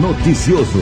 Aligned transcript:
Noticioso. 0.00 0.78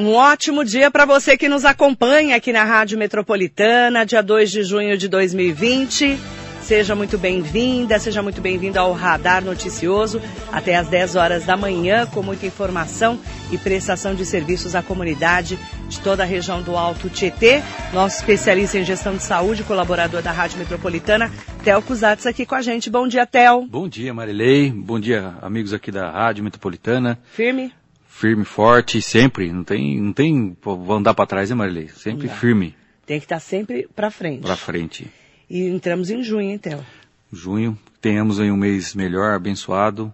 Um 0.00 0.12
ótimo 0.12 0.64
dia 0.64 0.92
para 0.92 1.04
você 1.04 1.36
que 1.36 1.48
nos 1.48 1.64
acompanha 1.64 2.36
aqui 2.36 2.52
na 2.52 2.62
Rádio 2.62 2.96
Metropolitana, 2.96 4.06
dia 4.06 4.22
2 4.22 4.48
de 4.48 4.62
junho 4.62 4.96
de 4.96 5.08
2020. 5.08 6.20
Seja 6.66 6.96
muito 6.96 7.16
bem-vinda, 7.16 7.96
seja 8.00 8.20
muito 8.24 8.40
bem-vindo 8.40 8.76
ao 8.76 8.92
Radar 8.92 9.44
Noticioso, 9.44 10.20
até 10.50 10.74
às 10.74 10.88
10 10.88 11.14
horas 11.14 11.44
da 11.44 11.56
manhã, 11.56 12.06
com 12.06 12.24
muita 12.24 12.44
informação 12.44 13.20
e 13.52 13.56
prestação 13.56 14.16
de 14.16 14.26
serviços 14.26 14.74
à 14.74 14.82
comunidade 14.82 15.56
de 15.88 16.00
toda 16.00 16.24
a 16.24 16.26
região 16.26 16.60
do 16.60 16.76
Alto 16.76 17.08
Tietê. 17.08 17.62
Nosso 17.94 18.16
especialista 18.16 18.80
em 18.80 18.84
gestão 18.84 19.14
de 19.14 19.22
saúde, 19.22 19.62
colaborador 19.62 20.22
da 20.22 20.32
Rádio 20.32 20.58
Metropolitana, 20.58 21.30
Tel 21.62 21.80
Cusatz, 21.80 22.26
aqui 22.26 22.44
com 22.44 22.56
a 22.56 22.62
gente. 22.62 22.90
Bom 22.90 23.06
dia, 23.06 23.24
Tel. 23.24 23.64
Bom 23.70 23.86
dia, 23.86 24.12
Marilei. 24.12 24.68
Bom 24.72 24.98
dia, 24.98 25.36
amigos 25.42 25.72
aqui 25.72 25.92
da 25.92 26.10
Rádio 26.10 26.42
Metropolitana. 26.42 27.16
Firme? 27.30 27.72
Firme, 28.08 28.44
forte, 28.44 29.00
sempre. 29.00 29.52
Não 29.52 29.62
tem, 29.62 30.00
não 30.00 30.12
tem, 30.12 30.56
vou 30.60 30.96
andar 30.96 31.14
para 31.14 31.26
trás, 31.26 31.48
né, 31.48 31.54
Marilei? 31.54 31.90
Sempre 31.90 32.26
firme. 32.26 32.74
Tem 33.06 33.20
que 33.20 33.24
estar 33.24 33.38
sempre 33.38 33.88
para 33.94 34.10
frente. 34.10 34.40
Para 34.40 34.56
frente. 34.56 35.08
E 35.48 35.68
entramos 35.68 36.10
em 36.10 36.22
junho, 36.22 36.50
então. 36.50 36.84
Junho, 37.32 37.78
tenhamos 38.00 38.40
aí 38.40 38.50
um 38.50 38.56
mês 38.56 38.94
melhor, 38.94 39.34
abençoado. 39.34 40.12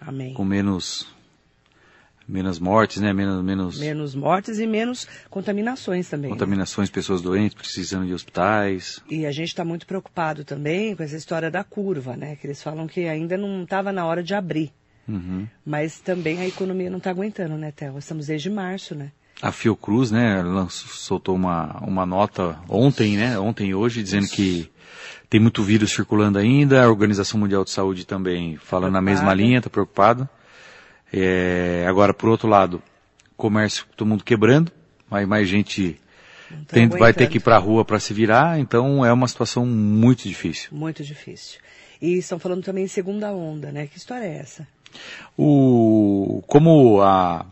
Amém. 0.00 0.34
Com 0.34 0.44
menos 0.44 1.06
menos 2.26 2.60
mortes, 2.60 3.02
né? 3.02 3.12
Menos 3.12 3.42
menos 3.42 3.78
menos 3.80 4.14
mortes 4.14 4.58
e 4.58 4.66
menos 4.66 5.06
contaminações 5.28 6.08
também. 6.08 6.30
Né? 6.30 6.36
Contaminações, 6.36 6.88
né? 6.88 6.94
pessoas 6.94 7.20
doentes 7.20 7.56
precisando 7.56 8.06
de 8.06 8.14
hospitais. 8.14 9.02
E 9.10 9.26
a 9.26 9.32
gente 9.32 9.48
está 9.48 9.64
muito 9.64 9.86
preocupado 9.86 10.44
também 10.44 10.94
com 10.94 11.02
essa 11.02 11.16
história 11.16 11.50
da 11.50 11.64
curva, 11.64 12.16
né? 12.16 12.36
Que 12.36 12.46
eles 12.46 12.62
falam 12.62 12.86
que 12.86 13.08
ainda 13.08 13.36
não 13.36 13.64
estava 13.64 13.92
na 13.92 14.06
hora 14.06 14.22
de 14.22 14.34
abrir. 14.34 14.72
Uhum. 15.08 15.46
Mas 15.64 15.98
também 15.98 16.38
a 16.40 16.46
economia 16.46 16.88
não 16.88 16.98
está 16.98 17.10
aguentando, 17.10 17.56
né, 17.56 17.72
Théo? 17.72 17.98
Estamos 17.98 18.28
desde 18.28 18.48
março, 18.48 18.94
né? 18.94 19.10
A 19.42 19.50
Fiocruz, 19.50 20.10
né, 20.10 20.44
soltou 20.68 21.34
uma, 21.34 21.78
uma 21.82 22.04
nota 22.04 22.58
ontem, 22.68 23.16
né, 23.16 23.38
ontem 23.38 23.70
e 23.70 23.74
hoje, 23.74 24.02
dizendo 24.02 24.28
que 24.28 24.70
tem 25.30 25.40
muito 25.40 25.62
vírus 25.62 25.92
circulando 25.92 26.38
ainda, 26.38 26.82
a 26.82 26.88
Organização 26.88 27.40
Mundial 27.40 27.64
de 27.64 27.70
Saúde 27.70 28.04
também 28.04 28.56
falando 28.56 28.92
na 28.92 29.00
mesma 29.00 29.32
linha, 29.32 29.58
está 29.58 29.70
preocupada. 29.70 30.28
É, 31.12 31.86
agora, 31.88 32.12
por 32.12 32.28
outro 32.28 32.48
lado, 32.48 32.82
comércio, 33.36 33.86
todo 33.96 34.08
mundo 34.08 34.24
quebrando, 34.24 34.70
mais, 35.08 35.26
mais 35.26 35.48
gente 35.48 35.98
tem, 36.68 36.88
vai 36.88 37.12
ter 37.12 37.28
que 37.28 37.38
ir 37.38 37.40
para 37.40 37.56
a 37.56 37.58
rua 37.58 37.84
para 37.84 37.98
se 37.98 38.12
virar, 38.12 38.58
então 38.58 39.04
é 39.04 39.12
uma 39.12 39.28
situação 39.28 39.64
muito 39.64 40.28
difícil. 40.28 40.70
Muito 40.72 41.02
difícil. 41.02 41.60
E 42.00 42.18
estão 42.18 42.38
falando 42.38 42.62
também 42.62 42.84
em 42.84 42.88
segunda 42.88 43.32
onda, 43.32 43.70
né? 43.70 43.86
Que 43.86 43.98
história 43.98 44.24
é 44.24 44.38
essa? 44.38 44.66
O, 45.36 46.42
como 46.46 47.00
a, 47.02 47.46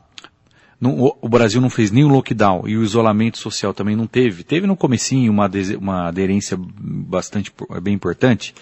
não, 0.80 1.16
o 1.20 1.28
Brasil 1.28 1.60
não 1.60 1.70
fez 1.70 1.90
nenhum 1.90 2.08
lockdown 2.08 2.68
e 2.68 2.76
o 2.76 2.84
isolamento 2.84 3.38
social 3.38 3.74
também 3.74 3.96
não 3.96 4.06
teve, 4.06 4.44
teve 4.44 4.66
no 4.66 4.76
comecinho 4.76 5.32
uma, 5.32 5.50
uma 5.78 6.08
aderência 6.08 6.56
bastante 6.58 7.52
bem 7.82 7.94
importante, 7.94 8.54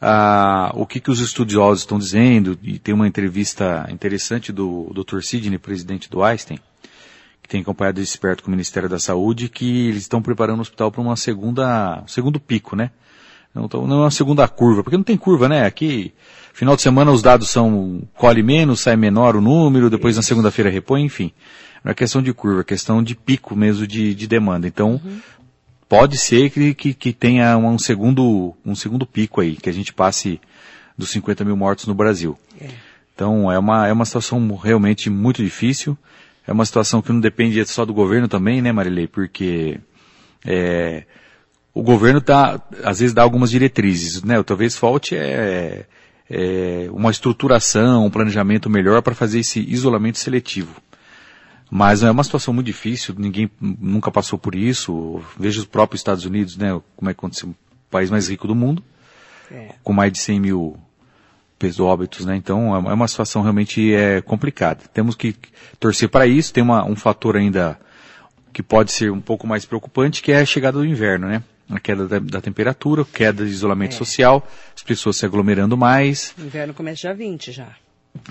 ah, 0.00 0.72
o 0.74 0.84
que, 0.84 0.98
que 0.98 1.10
os 1.10 1.20
estudiosos 1.20 1.82
estão 1.82 1.96
dizendo, 1.96 2.58
e 2.60 2.80
tem 2.80 2.92
uma 2.92 3.06
entrevista 3.06 3.86
interessante 3.88 4.52
do 4.52 4.92
Dr. 4.92 5.20
Sidney, 5.20 5.58
presidente 5.58 6.10
do 6.10 6.24
Einstein, 6.24 6.58
que 7.40 7.48
tem 7.48 7.60
acompanhado 7.60 8.00
esse 8.00 8.18
perto 8.18 8.42
com 8.42 8.48
o 8.48 8.50
Ministério 8.50 8.88
da 8.88 8.98
Saúde, 8.98 9.48
que 9.48 9.86
eles 9.86 10.02
estão 10.02 10.20
preparando 10.20 10.58
o 10.58 10.62
hospital 10.62 10.90
para 10.90 11.00
uma 11.00 11.14
segunda, 11.14 12.02
um 12.02 12.08
segundo 12.08 12.40
pico, 12.40 12.74
né? 12.74 12.90
Não, 13.54 13.68
não 13.86 13.98
é 13.98 14.00
uma 14.04 14.10
segunda 14.10 14.48
curva, 14.48 14.82
porque 14.82 14.96
não 14.96 15.04
tem 15.04 15.16
curva, 15.16 15.48
né? 15.48 15.66
Aqui, 15.66 16.12
final 16.54 16.74
de 16.74 16.82
semana 16.82 17.12
os 17.12 17.20
dados 17.20 17.50
são, 17.50 18.02
colhe 18.14 18.42
menos, 18.42 18.80
sai 18.80 18.96
menor 18.96 19.36
o 19.36 19.40
número, 19.40 19.90
depois 19.90 20.16
na 20.16 20.22
segunda-feira 20.22 20.70
repõe, 20.70 21.04
enfim. 21.04 21.32
Não 21.84 21.92
é 21.92 21.94
questão 21.94 22.22
de 22.22 22.32
curva, 22.32 22.60
é 22.60 22.64
questão 22.64 23.02
de 23.02 23.14
pico 23.14 23.54
mesmo 23.54 23.86
de, 23.86 24.14
de 24.14 24.26
demanda. 24.26 24.66
Então, 24.66 25.00
uhum. 25.04 25.20
pode 25.88 26.16
ser 26.16 26.48
que, 26.50 26.72
que, 26.74 26.94
que, 26.94 27.12
tenha 27.12 27.56
um 27.58 27.78
segundo, 27.78 28.54
um 28.64 28.74
segundo 28.74 29.04
pico 29.04 29.40
aí, 29.40 29.56
que 29.56 29.68
a 29.68 29.72
gente 29.72 29.92
passe 29.92 30.40
dos 30.96 31.10
50 31.10 31.44
mil 31.44 31.56
mortos 31.56 31.86
no 31.86 31.94
Brasil. 31.94 32.38
É. 32.60 32.68
Então, 33.14 33.52
é 33.52 33.58
uma, 33.58 33.86
é 33.86 33.92
uma 33.92 34.04
situação 34.04 34.54
realmente 34.56 35.10
muito 35.10 35.42
difícil. 35.42 35.96
É 36.46 36.52
uma 36.52 36.64
situação 36.64 37.02
que 37.02 37.12
não 37.12 37.20
depende 37.20 37.64
só 37.66 37.84
do 37.84 37.92
governo 37.92 38.28
também, 38.28 38.62
né, 38.62 38.72
Marilei? 38.72 39.06
Porque, 39.06 39.78
é, 40.44 41.04
o 41.74 41.82
governo 41.82 42.20
tá, 42.20 42.60
às 42.84 43.00
vezes 43.00 43.14
dá 43.14 43.22
algumas 43.22 43.50
diretrizes, 43.50 44.22
né? 44.22 44.42
Talvez 44.42 44.76
falte 44.76 45.16
é, 45.16 45.86
é 46.28 46.88
uma 46.92 47.10
estruturação, 47.10 48.06
um 48.06 48.10
planejamento 48.10 48.68
melhor 48.68 49.00
para 49.02 49.14
fazer 49.14 49.40
esse 49.40 49.60
isolamento 49.60 50.18
seletivo. 50.18 50.80
Mas 51.70 52.02
é 52.02 52.10
uma 52.10 52.22
situação 52.22 52.52
muito 52.52 52.66
difícil, 52.66 53.14
ninguém 53.16 53.50
nunca 53.58 54.10
passou 54.10 54.38
por 54.38 54.54
isso. 54.54 55.22
Veja 55.38 55.60
os 55.60 55.66
próprios 55.66 56.00
Estados 56.00 56.26
Unidos, 56.26 56.56
né? 56.56 56.78
Como 56.94 57.10
é 57.10 57.14
que 57.14 57.18
aconteceu, 57.18 57.48
o 57.48 57.54
país 57.90 58.10
mais 58.10 58.28
rico 58.28 58.46
do 58.46 58.54
mundo, 58.54 58.82
é. 59.50 59.70
com 59.82 59.92
mais 59.92 60.12
de 60.12 60.18
100 60.18 60.40
mil 60.40 60.78
óbitos, 61.78 62.26
né? 62.26 62.36
Então 62.36 62.74
é, 62.74 62.90
é 62.90 62.92
uma 62.92 63.08
situação 63.08 63.40
realmente 63.40 63.94
é, 63.94 64.20
complicada. 64.20 64.80
Temos 64.92 65.14
que 65.14 65.34
torcer 65.78 66.08
para 66.08 66.26
isso. 66.26 66.52
Tem 66.52 66.62
uma, 66.62 66.84
um 66.84 66.96
fator 66.96 67.36
ainda 67.36 67.78
que 68.52 68.62
pode 68.62 68.92
ser 68.92 69.10
um 69.10 69.20
pouco 69.20 69.46
mais 69.46 69.64
preocupante, 69.64 70.22
que 70.22 70.32
é 70.32 70.40
a 70.40 70.44
chegada 70.44 70.78
do 70.78 70.84
inverno, 70.84 71.28
né? 71.28 71.42
A 71.76 71.80
queda 71.80 72.06
da, 72.06 72.18
da, 72.18 72.40
temperatura, 72.40 73.04
queda 73.04 73.44
de 73.44 73.50
isolamento 73.50 73.94
é. 73.94 73.98
social, 73.98 74.46
as 74.74 74.82
pessoas 74.82 75.16
se 75.16 75.26
aglomerando 75.26 75.76
mais. 75.76 76.34
O 76.38 76.42
inverno 76.42 76.74
começa 76.74 77.00
dia 77.00 77.14
20 77.14 77.52
já. 77.52 77.68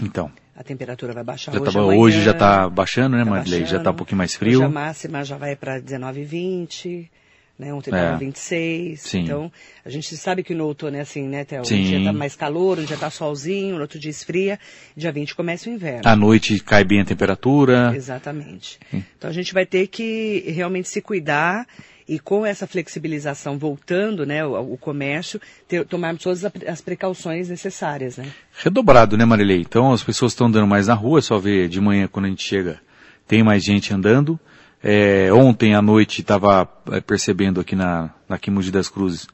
Então. 0.01 0.31
A 0.55 0.63
temperatura 0.63 1.13
vai 1.13 1.23
baixar 1.23 1.53
já 1.53 1.59
hoje. 1.59 1.71
Tá, 1.71 1.81
hoje 1.81 2.21
já 2.21 2.31
está 2.31 2.69
baixando, 2.69 3.17
né, 3.17 3.23
tá 3.23 3.29
Madeleine? 3.29 3.65
Já 3.65 3.77
está 3.77 3.91
um 3.91 3.95
pouquinho 3.95 4.17
mais 4.17 4.35
frio. 4.35 4.59
Hoje 4.59 4.65
a 4.65 4.69
máxima 4.69 5.23
já 5.23 5.37
vai 5.37 5.55
para 5.55 5.79
19 5.79 6.21
e 6.21 6.25
20. 6.25 7.11
Né, 7.57 7.71
ontem 7.73 7.91
estava 7.91 8.15
é. 8.15 8.17
26. 8.17 9.01
Sim. 9.01 9.19
Então, 9.19 9.51
a 9.85 9.89
gente 9.89 10.17
sabe 10.17 10.43
que 10.43 10.53
no 10.55 10.65
outono 10.65 10.97
é 10.97 11.01
assim, 11.01 11.27
né, 11.27 11.45
Theo? 11.45 11.59
Um 11.59 11.63
dia 11.63 11.99
está 11.99 12.11
mais 12.11 12.35
calor, 12.35 12.79
um 12.79 12.83
dia 12.83 12.95
está 12.95 13.11
solzinho, 13.11 13.75
no 13.75 13.81
outro 13.81 13.99
dia 13.99 14.09
esfria. 14.09 14.59
Dia 14.97 15.11
20 15.11 15.35
começa 15.35 15.69
o 15.69 15.73
inverno. 15.73 16.01
À 16.03 16.15
noite 16.15 16.59
cai 16.59 16.83
bem 16.83 17.01
a 17.01 17.05
temperatura. 17.05 17.93
Exatamente. 17.95 18.79
Sim. 18.89 19.03
Então, 19.17 19.29
a 19.29 19.33
gente 19.33 19.53
vai 19.53 19.65
ter 19.65 19.87
que 19.87 20.43
realmente 20.47 20.89
se 20.89 21.01
cuidar 21.01 21.67
e 22.11 22.19
com 22.19 22.45
essa 22.45 22.67
flexibilização 22.67 23.57
voltando, 23.57 24.25
né, 24.25 24.45
o, 24.45 24.73
o 24.73 24.77
comércio, 24.77 25.39
ter, 25.65 25.85
tomarmos 25.85 26.21
todas 26.21 26.43
as 26.67 26.81
precauções 26.81 27.47
necessárias, 27.47 28.17
né? 28.17 28.25
Redobrado, 28.61 29.15
né, 29.15 29.23
Marilei? 29.23 29.61
Então 29.61 29.93
as 29.93 30.03
pessoas 30.03 30.33
estão 30.33 30.47
andando 30.47 30.67
mais 30.67 30.87
na 30.87 30.93
rua, 30.93 31.19
é 31.19 31.21
só 31.21 31.39
ver 31.39 31.69
de 31.69 31.79
manhã 31.79 32.09
quando 32.11 32.25
a 32.25 32.27
gente 32.27 32.43
chega, 32.43 32.81
tem 33.25 33.41
mais 33.41 33.63
gente 33.63 33.93
andando. 33.93 34.37
É, 34.83 35.31
ontem 35.31 35.73
à 35.73 35.81
noite 35.81 36.19
estava 36.19 36.67
é, 36.91 36.99
percebendo 36.99 37.61
aqui 37.61 37.77
na, 37.77 38.09
na 38.27 38.37
das 38.73 38.89
Cruzes 38.89 39.25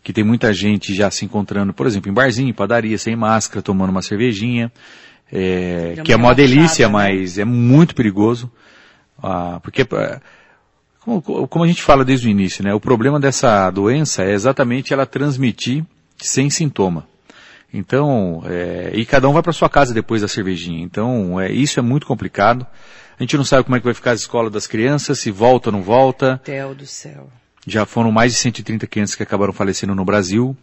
que 0.00 0.12
tem 0.12 0.22
muita 0.22 0.54
gente 0.54 0.94
já 0.94 1.10
se 1.10 1.24
encontrando, 1.24 1.74
por 1.74 1.84
exemplo, 1.84 2.08
em 2.12 2.14
barzinho, 2.14 2.54
padaria, 2.54 2.96
sem 2.96 3.16
máscara, 3.16 3.60
tomando 3.60 3.90
uma 3.90 4.02
cervejinha, 4.02 4.70
é, 5.32 5.96
que 6.04 6.12
é 6.12 6.16
uma 6.16 6.32
delícia, 6.32 6.86
né? 6.86 6.92
mas 6.92 7.38
é 7.38 7.44
muito 7.44 7.92
perigoso, 7.92 8.50
ah, 9.20 9.58
porque 9.62 9.82
é, 9.82 10.20
como, 11.18 11.48
como 11.48 11.64
a 11.64 11.66
gente 11.68 11.82
fala 11.82 12.04
desde 12.04 12.28
o 12.28 12.30
início, 12.30 12.62
né? 12.62 12.72
O 12.72 12.80
problema 12.80 13.18
dessa 13.18 13.68
doença 13.70 14.22
é 14.22 14.32
exatamente 14.32 14.92
ela 14.92 15.06
transmitir 15.06 15.84
sem 16.16 16.48
sintoma. 16.50 17.08
Então, 17.72 18.42
é, 18.46 18.90
e 18.94 19.04
cada 19.04 19.28
um 19.28 19.32
vai 19.32 19.42
para 19.42 19.52
sua 19.52 19.68
casa 19.68 19.94
depois 19.94 20.22
da 20.22 20.28
cervejinha. 20.28 20.82
Então, 20.82 21.40
é, 21.40 21.50
isso 21.50 21.78
é 21.80 21.82
muito 21.82 22.06
complicado. 22.06 22.66
A 23.18 23.22
gente 23.22 23.36
não 23.36 23.44
sabe 23.44 23.64
como 23.64 23.76
é 23.76 23.80
que 23.80 23.84
vai 23.84 23.94
ficar 23.94 24.12
a 24.12 24.14
escola 24.14 24.50
das 24.50 24.66
crianças, 24.66 25.18
se 25.20 25.30
volta 25.30 25.68
ou 25.68 25.72
não 25.72 25.82
volta. 25.82 26.40
Céu 26.44 26.74
do 26.74 26.86
céu. 26.86 27.28
Já 27.66 27.84
foram 27.84 28.10
mais 28.10 28.32
de 28.32 28.38
130 28.38 28.86
crianças 28.86 29.14
que 29.14 29.22
acabaram 29.22 29.52
falecendo 29.52 29.94
no 29.94 30.04
Brasil. 30.04 30.56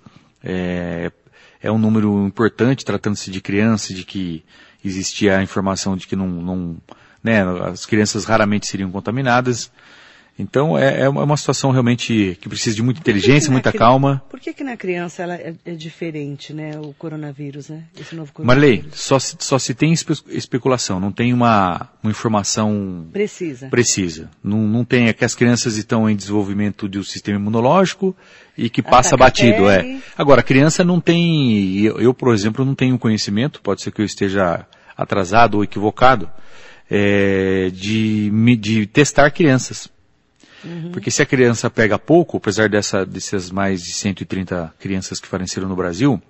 É, 0.43 1.11
é 1.61 1.71
um 1.71 1.77
número 1.77 2.25
importante, 2.25 2.83
tratando-se 2.83 3.31
de 3.31 3.41
crianças, 3.41 3.95
de 3.95 4.03
que 4.03 4.43
existia 4.83 5.37
a 5.37 5.43
informação 5.43 5.95
de 5.95 6.07
que 6.07 6.15
não, 6.15 6.27
não 6.27 6.77
né, 7.23 7.43
as 7.69 7.85
crianças 7.85 8.25
raramente 8.25 8.67
seriam 8.67 8.91
contaminadas. 8.91 9.71
Então 10.39 10.77
é, 10.77 11.01
é 11.01 11.09
uma 11.09 11.35
situação 11.35 11.71
realmente 11.71 12.37
que 12.39 12.47
precisa 12.47 12.75
de 12.75 12.83
muita 12.83 12.99
inteligência, 12.99 13.51
muita 13.51 13.71
cri... 13.71 13.79
calma. 13.79 14.21
Por 14.29 14.39
que 14.39 14.53
que 14.53 14.63
na 14.63 14.77
criança 14.77 15.23
ela 15.23 15.33
é, 15.33 15.55
é, 15.65 15.71
diferente, 15.73 16.53
né, 16.53 16.71
o 16.79 16.93
coronavírus, 16.93 17.69
né, 17.69 17.85
esse 17.99 18.15
novo 18.15 18.31
coronavírus? 18.31 18.69
Marley, 18.69 18.89
só 18.93 19.17
se, 19.17 19.35
só 19.39 19.57
se 19.57 19.73
tem 19.73 19.91
espe 19.91 20.13
especulação, 20.29 20.99
não 20.99 21.11
tem 21.11 21.33
uma, 21.33 21.89
uma 22.03 22.11
informação 22.11 23.07
precisa. 23.11 23.67
Precisa. 23.69 24.29
Não, 24.43 24.59
não 24.59 24.85
tem, 24.85 25.07
é 25.07 25.13
que 25.13 25.25
as 25.25 25.33
crianças 25.33 25.75
estão 25.75 26.07
em 26.07 26.15
desenvolvimento 26.15 26.87
de 26.87 26.99
um 26.99 27.03
sistema 27.03 27.39
imunológico 27.39 28.15
e 28.55 28.69
que 28.69 28.83
passa 28.83 29.15
Ataca 29.15 29.23
batido, 29.25 29.69
é. 29.69 29.99
Agora, 30.15 30.41
a 30.41 30.43
criança 30.43 30.83
não 30.83 30.99
tem, 30.99 31.79
eu, 31.79 31.99
eu, 31.99 32.13
por 32.13 32.33
exemplo, 32.33 32.63
não 32.63 32.75
tenho 32.75 32.97
conhecimento, 32.99 33.59
pode 33.61 33.81
ser 33.81 33.91
que 33.91 34.01
eu 34.01 34.05
esteja 34.05 34.67
atrasado 34.95 35.55
ou 35.55 35.63
equivocado, 35.63 36.29
é, 36.89 37.69
de, 37.73 38.29
de 38.57 38.85
testar 38.87 39.31
crianças 39.31 39.89
Uhum. 40.67 40.91
Porque 40.91 41.09
se 41.09 41.21
a 41.21 41.25
criança 41.25 41.69
pega 41.69 41.97
pouco, 41.97 42.37
apesar 42.37 42.67
dessa, 42.67 43.05
dessas 43.05 43.49
mais 43.49 43.81
de 43.81 43.93
130 43.93 44.73
crianças 44.79 45.19
que 45.19 45.27
faleceram 45.27 45.69
no 45.69 45.75
Brasil, 45.75 46.21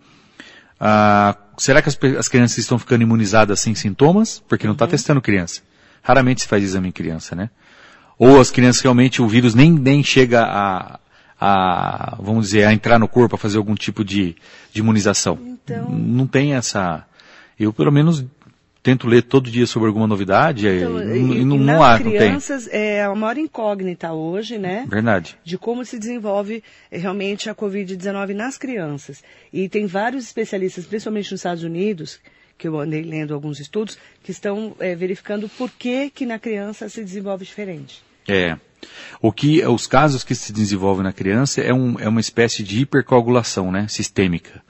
Ah, 0.80 1.36
será 1.58 1.82
que 1.82 1.90
as, 1.90 1.98
as, 2.20 2.28
crianças 2.28 2.60
estão 2.60 2.78
ficando 2.78 3.02
imunizadas 3.02 3.60
sem 3.60 3.74
sintomas? 3.74 4.44
Porque 4.48 4.68
não 4.68 4.74
está 4.74 4.86
uhum. 4.86 4.92
testando 4.92 5.22
criança. 5.22 5.62
Raramente 6.04 6.42
se 6.42 6.48
faz 6.48 6.64
exame 6.64 6.90
em 6.90 6.92
criança, 6.92 7.36
né? 7.36 7.50
Ou 8.18 8.40
as 8.40 8.52
crianças 8.52 8.82
realmente, 8.82 9.22
o 9.22 9.28
vírus 9.28 9.56
nem, 9.56 9.72
nem 9.72 10.04
chega 10.04 10.44
a, 10.44 11.00
a, 11.40 12.18
vamos 12.20 12.46
dizer, 12.48 12.66
a 12.66 12.74
entrar 12.74 13.00
no 13.00 13.08
corpo, 13.08 13.36
a 13.36 13.40
fazer 13.40 13.58
algum 13.58 13.76
tipo 13.76 14.04
de, 14.04 14.36
de 14.72 14.80
imunização. 14.80 15.38
Então... 15.42 15.90
Não 15.90 16.28
tem 16.28 16.54
essa, 16.54 17.06
eu 17.60 17.74
pelo 17.74 17.92
menos 17.92 18.24
tento 18.88 19.06
ler 19.06 19.22
todo 19.22 19.52
dia 19.52 19.68
sobre 19.68 19.90
alguma 19.90 20.08
novidade 20.08 20.66
então, 20.66 21.14
e, 21.14 21.18
e, 21.18 21.42
e 21.42 21.46
não, 21.46 21.58
não 21.58 21.84
há, 21.84 22.00
crianças 22.00 22.70
é 22.72 23.04
a 23.04 23.14
maior 23.14 23.38
incógnita 23.38 24.14
hoje, 24.14 24.58
né? 24.58 24.86
Verdade. 24.90 25.38
De 25.44 25.58
como 25.58 25.84
se 25.84 26.00
desenvolve 26.00 26.64
eh, 26.90 26.98
realmente 26.98 27.50
a 27.50 27.56
Covid-19 27.56 28.34
nas 28.34 28.58
crianças. 28.58 29.22
E 29.52 29.68
tem 29.68 29.88
vários 29.88 30.24
especialistas, 30.24 30.86
principalmente 30.86 31.30
nos 31.30 31.42
Estados 31.42 31.64
Unidos, 31.64 32.22
que 32.58 32.66
eu 32.66 32.80
andei 32.80 33.02
lendo 33.02 33.34
alguns 33.34 33.60
estudos, 33.60 33.98
que 34.24 34.32
estão 34.32 34.74
é, 34.80 34.96
verificando 34.96 35.50
por 35.50 35.70
que 35.70 36.10
que 36.10 36.26
na 36.26 36.40
criança 36.40 36.88
se 36.88 37.04
desenvolve 37.04 37.44
diferente. 37.44 38.02
É. 38.26 38.56
O 39.22 39.34
que, 39.34 39.62
os 39.66 39.86
casos 39.86 40.24
que 40.24 40.34
se 40.34 40.54
desenvolvem 40.54 41.04
na 41.04 41.12
criança 41.12 41.60
é, 41.60 41.74
um, 41.74 42.00
é 42.00 42.08
uma 42.08 42.22
espécie 42.22 42.64
de 42.64 42.84
hipercoagulação, 42.84 43.70
né? 43.70 43.86
Sistêmica 43.90 44.66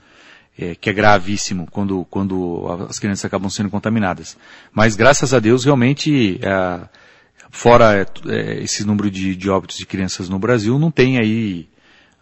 é, 0.57 0.75
que 0.75 0.89
é 0.89 0.93
gravíssimo 0.93 1.67
quando, 1.69 2.05
quando 2.09 2.65
as 2.89 2.97
crianças 2.97 3.25
acabam 3.25 3.49
sendo 3.49 3.69
contaminadas. 3.69 4.37
Mas 4.73 4.95
graças 4.95 5.33
a 5.33 5.39
Deus, 5.39 5.63
realmente, 5.63 6.39
é, 6.41 6.89
fora 7.51 7.95
é, 7.95 8.05
é 8.27 8.63
esse 8.63 8.83
número 8.85 9.11
de, 9.11 9.35
de, 9.35 9.49
óbitos 9.49 9.77
de 9.77 9.85
crianças 9.85 10.27
no 10.27 10.39
Brasil, 10.39 10.79
não 10.79 10.89
tem 10.89 11.19
aí 11.19 11.69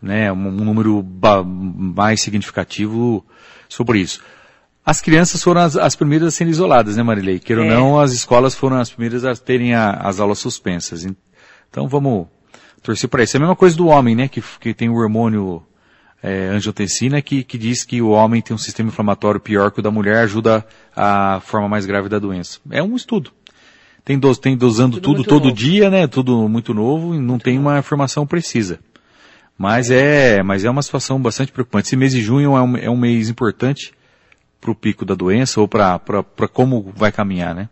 né, 0.01 0.31
um, 0.31 0.47
um 0.47 0.65
número 0.65 1.05
mais 1.53 2.21
significativo 2.21 3.25
sobre 3.69 3.99
isso. 3.99 4.21
As 4.85 5.01
crianças 5.01 5.41
foram 5.41 5.61
as, 5.61 5.75
as, 5.75 5.95
primeiras 5.95 6.27
a 6.27 6.31
serem 6.31 6.51
isoladas, 6.51 6.95
né, 6.95 7.01
Marilei? 7.01 7.39
Queira 7.39 7.63
ou 7.63 7.67
é. 7.67 7.73
não, 7.73 7.99
as 7.99 8.11
escolas 8.11 8.53
foram 8.53 8.77
as 8.77 8.91
primeiras 8.91 9.25
a 9.25 9.35
terem 9.35 9.73
a, 9.73 9.91
as 9.91 10.19
aulas 10.19 10.37
suspensas. 10.37 11.05
Então 11.69 11.87
vamos 11.87 12.27
torcer 12.83 13.09
para 13.09 13.23
isso. 13.23 13.35
É 13.35 13.39
a 13.39 13.41
mesma 13.41 13.55
coisa 13.55 13.75
do 13.75 13.87
homem, 13.87 14.13
né, 14.13 14.27
que, 14.27 14.43
que 14.59 14.73
tem 14.73 14.89
o 14.89 14.95
hormônio 14.95 15.63
é, 16.25 16.47
angiotensina 16.47 17.21
que, 17.21 17.43
que 17.43 17.55
diz 17.55 17.83
que 17.83 18.01
o 18.01 18.09
homem 18.09 18.41
tem 18.41 18.55
um 18.55 18.57
sistema 18.57 18.89
inflamatório 18.89 19.39
pior 19.39 19.69
que 19.69 19.79
o 19.79 19.83
da 19.83 19.91
mulher, 19.91 20.23
ajuda 20.23 20.65
a 20.95 21.39
forma 21.41 21.69
mais 21.69 21.85
grave 21.85 22.09
da 22.09 22.17
doença. 22.17 22.59
É 22.71 22.81
um 22.81 22.95
estudo. 22.95 23.31
Tem, 24.03 24.17
dos, 24.17 24.39
tem 24.39 24.57
dosando 24.57 24.99
tudo, 24.99 25.17
tudo 25.17 25.29
todo 25.29 25.43
novo. 25.45 25.55
dia, 25.55 25.91
né? 25.91 26.07
Tudo 26.07 26.49
muito 26.49 26.73
novo 26.73 27.13
e 27.13 27.19
não 27.19 27.33
muito 27.33 27.43
tem 27.43 27.57
novo. 27.57 27.69
uma 27.69 27.77
informação 27.77 28.25
precisa. 28.25 28.79
Mas 29.55 29.91
é, 29.91 30.41
mas 30.41 30.65
é 30.65 30.69
uma 30.69 30.81
situação 30.81 31.21
bastante 31.21 31.51
preocupante. 31.51 31.89
Esse 31.89 31.95
mês 31.95 32.11
de 32.11 32.21
junho 32.21 32.57
é 32.57 32.61
um, 32.61 32.77
é 32.77 32.89
um 32.89 32.97
mês 32.97 33.29
importante 33.29 33.93
para 34.59 34.71
o 34.71 34.75
pico 34.75 35.05
da 35.05 35.13
doença 35.13 35.61
ou 35.61 35.67
para 35.67 35.99
como 36.51 36.91
vai 36.95 37.11
caminhar, 37.11 37.53
né? 37.53 37.69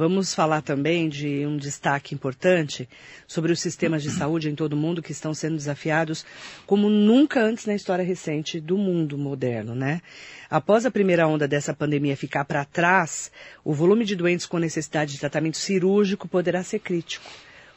Vamos 0.00 0.32
falar 0.32 0.62
também 0.62 1.10
de 1.10 1.44
um 1.46 1.58
destaque 1.58 2.14
importante 2.14 2.88
sobre 3.26 3.52
os 3.52 3.60
sistemas 3.60 4.02
de 4.02 4.10
saúde 4.10 4.48
em 4.48 4.54
todo 4.54 4.72
o 4.72 4.76
mundo 4.76 5.02
que 5.02 5.12
estão 5.12 5.34
sendo 5.34 5.56
desafiados 5.56 6.24
como 6.64 6.88
nunca 6.88 7.42
antes 7.42 7.66
na 7.66 7.74
história 7.74 8.02
recente 8.02 8.58
do 8.58 8.78
mundo 8.78 9.18
moderno, 9.18 9.74
né? 9.74 10.00
Após 10.48 10.86
a 10.86 10.90
primeira 10.90 11.28
onda 11.28 11.46
dessa 11.46 11.74
pandemia 11.74 12.16
ficar 12.16 12.46
para 12.46 12.64
trás, 12.64 13.30
o 13.62 13.74
volume 13.74 14.06
de 14.06 14.16
doentes 14.16 14.46
com 14.46 14.56
necessidade 14.56 15.12
de 15.12 15.20
tratamento 15.20 15.58
cirúrgico 15.58 16.26
poderá 16.26 16.62
ser 16.62 16.78
crítico, 16.78 17.28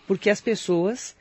porque 0.07 0.29
as 0.29 0.39
pessoas 0.39 1.17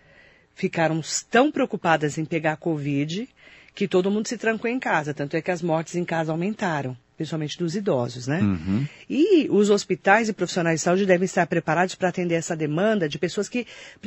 ficaram 0.54 1.00
tão 1.28 1.50
preocupadas 1.50 2.16
em 2.16 2.24
pegar 2.24 2.52
a 2.52 2.56
Covid 2.56 3.28
que 3.74 3.88
todo 3.88 4.08
mundo 4.08 4.28
se 4.28 4.38
trancou 4.38 4.70
em 4.70 4.78
casa, 4.78 5.12
tanto 5.12 5.36
é 5.36 5.42
que 5.42 5.50
as 5.50 5.62
mortes 5.62 5.96
em 5.96 6.04
casa 6.04 6.30
aumentaram 6.30 6.96
principalmente 7.16 7.58
dos 7.58 7.76
idosos, 7.76 8.26
né? 8.26 8.40
Uhum. 8.40 8.86
E 9.08 9.48
os 9.50 9.70
hospitais 9.70 10.28
e 10.28 10.32
profissionais 10.32 10.80
de 10.80 10.84
saúde 10.84 11.06
devem 11.06 11.24
estar 11.24 11.46
preparados 11.46 11.94
para 11.94 12.08
atender 12.08 12.34
essa 12.34 12.56
demanda 12.56 13.08
de 13.08 13.18
pessoas 13.18 13.48
que 13.48 13.66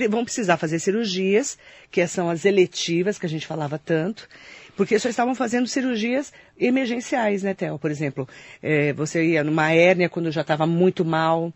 vão 0.10 0.24
precisar 0.24 0.58
fazer 0.58 0.80
cirurgias, 0.80 1.58
que 1.92 2.06
são 2.08 2.30
as 2.30 2.46
eletivas 2.46 3.18
que 3.18 3.26
a 3.26 3.30
gente 3.30 3.48
falava 3.48 3.78
tanto, 3.78 4.28
porque 4.76 5.00
só 5.00 5.08
estavam 5.08 5.34
fazendo 5.34 5.68
cirurgias 5.68 6.34
emergenciais, 6.60 7.44
né, 7.44 7.54
Theo? 7.54 7.80
Por 7.80 7.92
exemplo, 7.92 8.28
é, 8.62 8.92
você 8.94 9.24
ia 9.24 9.44
numa 9.44 9.72
hérnia 9.72 10.10
quando 10.10 10.32
já 10.32 10.42
estava 10.42 10.66
muito 10.68 11.06
mal, 11.06 11.54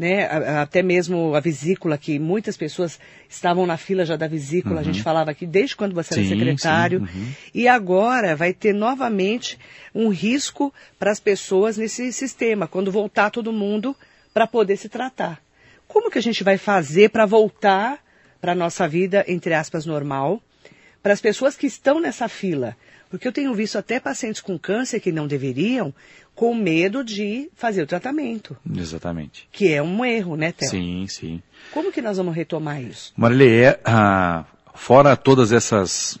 né, 0.00 0.24
até 0.62 0.82
mesmo 0.82 1.34
a 1.34 1.40
vesícula, 1.40 1.98
que 1.98 2.18
muitas 2.18 2.56
pessoas 2.56 2.98
estavam 3.28 3.66
na 3.66 3.76
fila 3.76 4.02
já 4.02 4.16
da 4.16 4.26
vesícula, 4.26 4.76
uhum. 4.76 4.80
a 4.80 4.82
gente 4.82 4.96
uhum. 4.96 5.04
falava 5.04 5.30
aqui 5.30 5.44
desde 5.44 5.76
quando 5.76 5.94
você 5.94 6.14
sim, 6.14 6.20
era 6.20 6.28
secretário, 6.30 7.00
sim, 7.00 7.18
uhum. 7.18 7.32
e 7.52 7.68
agora 7.68 8.34
vai 8.34 8.54
ter 8.54 8.72
novamente 8.72 9.58
um 9.94 10.08
risco 10.08 10.72
para 10.98 11.10
as 11.10 11.20
pessoas 11.20 11.76
nesse 11.76 12.14
sistema, 12.14 12.66
quando 12.66 12.90
voltar 12.90 13.28
todo 13.28 13.52
mundo 13.52 13.94
para 14.32 14.46
poder 14.46 14.78
se 14.78 14.88
tratar. 14.88 15.38
Como 15.86 16.10
que 16.10 16.18
a 16.18 16.22
gente 16.22 16.42
vai 16.42 16.56
fazer 16.56 17.10
para 17.10 17.26
voltar 17.26 18.02
para 18.40 18.52
a 18.52 18.54
nossa 18.54 18.88
vida, 18.88 19.22
entre 19.28 19.52
aspas, 19.52 19.84
normal, 19.84 20.40
para 21.02 21.12
as 21.12 21.20
pessoas 21.20 21.56
que 21.56 21.66
estão 21.66 22.00
nessa 22.00 22.26
fila? 22.26 22.74
Porque 23.10 23.28
eu 23.28 23.32
tenho 23.32 23.52
visto 23.52 23.76
até 23.76 24.00
pacientes 24.00 24.40
com 24.40 24.58
câncer 24.58 24.98
que 25.00 25.12
não 25.12 25.26
deveriam, 25.26 25.92
com 26.40 26.54
medo 26.54 27.04
de 27.04 27.50
fazer 27.54 27.82
o 27.82 27.86
tratamento. 27.86 28.56
Exatamente. 28.74 29.46
Que 29.52 29.74
é 29.74 29.82
um 29.82 30.02
erro, 30.02 30.36
né, 30.36 30.52
Theo? 30.52 30.70
Sim, 30.70 31.06
sim. 31.06 31.42
Como 31.70 31.92
que 31.92 32.00
nós 32.00 32.16
vamos 32.16 32.34
retomar 32.34 32.80
isso? 32.80 33.12
Marilê, 33.14 33.64
é, 33.64 33.80
ah, 33.84 34.46
fora 34.74 35.14
todas 35.18 35.52
essas 35.52 36.18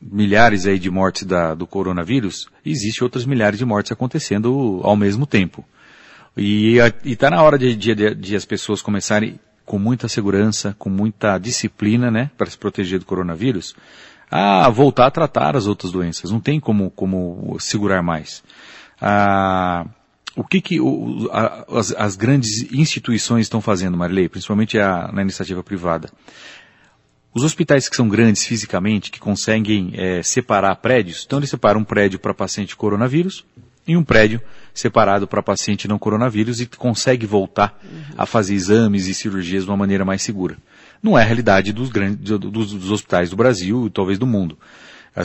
milhares 0.00 0.68
aí 0.68 0.78
de 0.78 0.88
mortes 0.88 1.24
da, 1.24 1.52
do 1.52 1.66
coronavírus, 1.66 2.46
existe 2.64 3.02
outras 3.02 3.26
milhares 3.26 3.58
de 3.58 3.64
mortes 3.64 3.90
acontecendo 3.90 4.80
ao 4.84 4.94
mesmo 4.94 5.26
tempo. 5.26 5.64
E 6.36 6.76
está 7.04 7.28
na 7.28 7.42
hora 7.42 7.58
de, 7.58 7.74
de, 7.74 8.14
de, 8.14 8.36
as 8.36 8.44
pessoas 8.44 8.80
começarem 8.80 9.40
com 9.64 9.80
muita 9.80 10.06
segurança, 10.06 10.76
com 10.78 10.88
muita 10.88 11.38
disciplina, 11.38 12.08
né, 12.08 12.30
para 12.38 12.48
se 12.48 12.56
proteger 12.56 13.00
do 13.00 13.04
coronavírus, 13.04 13.74
a 14.30 14.70
voltar 14.70 15.06
a 15.06 15.10
tratar 15.10 15.56
as 15.56 15.66
outras 15.66 15.90
doenças. 15.90 16.30
Não 16.30 16.38
tem 16.38 16.60
como, 16.60 16.88
como 16.88 17.56
segurar 17.58 18.00
mais. 18.00 18.44
Ah, 19.00 19.86
o 20.34 20.44
que, 20.44 20.60
que 20.60 20.80
o, 20.80 21.28
a, 21.32 21.64
as, 21.78 21.92
as, 21.92 22.16
grandes 22.16 22.70
instituições 22.72 23.42
estão 23.42 23.60
fazendo, 23.60 23.96
Marilei, 23.96 24.28
principalmente 24.28 24.78
a, 24.78 25.10
na 25.12 25.22
iniciativa 25.22 25.62
privada? 25.62 26.10
Os 27.34 27.44
hospitais 27.44 27.88
que 27.88 27.96
são 27.96 28.08
grandes 28.08 28.46
fisicamente, 28.46 29.10
que 29.10 29.20
conseguem 29.20 29.92
é, 29.94 30.22
separar 30.22 30.74
prédios, 30.76 31.24
então 31.26 31.38
eles 31.38 31.50
separam 31.50 31.80
um 31.80 31.84
prédio 31.84 32.18
para 32.18 32.32
paciente 32.32 32.74
coronavírus 32.74 33.44
e 33.86 33.96
um 33.96 34.02
prédio 34.02 34.40
separado 34.72 35.28
para 35.28 35.42
paciente 35.42 35.86
não 35.86 35.98
coronavírus 35.98 36.60
e 36.60 36.66
consegue 36.66 37.26
voltar 37.26 37.78
uhum. 37.82 38.14
a 38.16 38.26
fazer 38.26 38.54
exames 38.54 39.06
e 39.06 39.14
cirurgias 39.14 39.64
de 39.64 39.70
uma 39.70 39.76
maneira 39.76 40.04
mais 40.04 40.22
segura 40.22 40.56
não 41.02 41.16
é 41.16 41.22
a 41.22 41.24
realidade 41.24 41.72
dos, 41.72 41.88
grandes, 41.88 42.18
dos, 42.18 42.72
dos 42.72 42.90
hospitais 42.90 43.30
do 43.30 43.36
Brasil 43.36 43.86
e 43.86 43.90
talvez 43.90 44.18
do 44.18 44.26
mundo. 44.26 44.58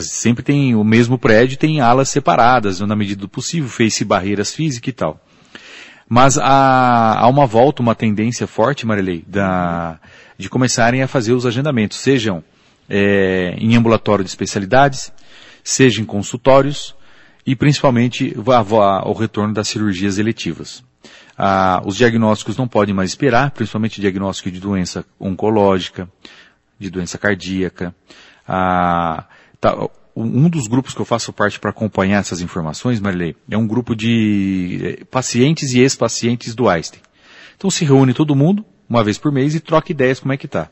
Sempre 0.00 0.42
tem 0.42 0.74
o 0.74 0.82
mesmo 0.82 1.18
prédio, 1.18 1.58
tem 1.58 1.80
alas 1.80 2.08
separadas, 2.08 2.80
na 2.80 2.96
medida 2.96 3.20
do 3.20 3.28
possível, 3.28 3.68
fez-se 3.68 4.04
barreiras 4.04 4.54
físicas 4.54 4.88
e 4.88 4.92
tal. 4.92 5.20
Mas 6.08 6.38
há, 6.38 7.18
há, 7.20 7.28
uma 7.28 7.46
volta, 7.46 7.82
uma 7.82 7.94
tendência 7.94 8.46
forte, 8.46 8.86
Marilei, 8.86 9.24
da, 9.26 9.98
de 10.36 10.48
começarem 10.48 11.02
a 11.02 11.08
fazer 11.08 11.32
os 11.32 11.46
agendamentos, 11.46 11.98
sejam 11.98 12.42
é, 12.88 13.54
em 13.58 13.76
ambulatório 13.76 14.24
de 14.24 14.30
especialidades, 14.30 15.12
seja 15.64 16.00
em 16.00 16.04
consultórios 16.04 16.94
e 17.46 17.56
principalmente 17.56 18.34
o 19.04 19.12
retorno 19.12 19.54
das 19.54 19.68
cirurgias 19.68 20.18
eletivas. 20.18 20.84
Ah, 21.36 21.82
os 21.84 21.96
diagnósticos 21.96 22.56
não 22.56 22.68
podem 22.68 22.94
mais 22.94 23.10
esperar, 23.10 23.50
principalmente 23.50 24.00
diagnóstico 24.00 24.50
de 24.50 24.60
doença 24.60 25.04
oncológica, 25.18 26.08
de 26.78 26.90
doença 26.90 27.18
cardíaca. 27.18 27.94
Ah, 28.46 29.24
tá, 29.62 29.88
um 30.14 30.48
dos 30.50 30.66
grupos 30.66 30.92
que 30.92 31.00
eu 31.00 31.04
faço 31.06 31.32
parte 31.32 31.58
para 31.58 31.70
acompanhar 31.70 32.18
essas 32.18 32.40
informações, 32.40 33.00
Marilei, 33.00 33.36
é 33.48 33.56
um 33.56 33.66
grupo 33.66 33.94
de 33.94 34.98
eh, 35.00 35.04
pacientes 35.04 35.72
e 35.72 35.80
ex-pacientes 35.80 36.54
do 36.54 36.68
Einstein. 36.68 37.00
Então 37.56 37.70
se 37.70 37.84
reúne 37.84 38.12
todo 38.12 38.34
mundo, 38.34 38.64
uma 38.88 39.02
vez 39.02 39.16
por 39.16 39.32
mês, 39.32 39.54
e 39.54 39.60
troca 39.60 39.92
ideias 39.92 40.20
como 40.20 40.32
é 40.32 40.36
que 40.36 40.46
está. 40.46 40.68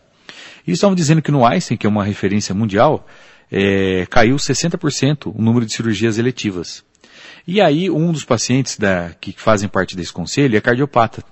E 0.66 0.72
estavam 0.72 0.94
dizendo 0.94 1.22
que 1.22 1.30
no 1.30 1.46
Einstein, 1.46 1.78
que 1.78 1.86
é 1.86 1.88
uma 1.88 2.04
referência 2.04 2.54
mundial, 2.54 3.06
é, 3.50 4.06
caiu 4.10 4.36
60% 4.36 5.32
o 5.34 5.40
número 5.40 5.64
de 5.64 5.72
cirurgias 5.72 6.18
eletivas. 6.18 6.84
E 7.46 7.60
aí, 7.60 7.88
um 7.88 8.12
dos 8.12 8.24
pacientes 8.24 8.76
da, 8.76 9.14
que 9.20 9.32
fazem 9.36 9.68
parte 9.68 9.96
desse 9.96 10.12
conselho 10.12 10.56
é 10.56 10.60
cardiopata, 10.60 11.24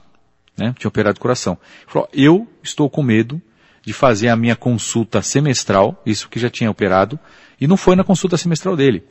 né? 0.56 0.74
Tinha 0.78 0.88
operado 0.88 1.18
o 1.18 1.20
coração. 1.20 1.58
Ele 1.82 1.92
falou, 1.92 2.08
eu 2.12 2.48
estou 2.62 2.88
com 2.88 3.02
medo 3.02 3.42
de 3.82 3.92
fazer 3.92 4.28
a 4.28 4.36
minha 4.36 4.56
consulta 4.56 5.22
semestral, 5.22 6.00
isso 6.04 6.28
que 6.28 6.38
já 6.38 6.50
tinha 6.50 6.70
operado, 6.70 7.18
e 7.60 7.66
não 7.66 7.76
foi 7.76 7.96
na 7.96 8.04
consulta 8.04 8.36
semestral 8.36 8.76
dele. 8.76 9.02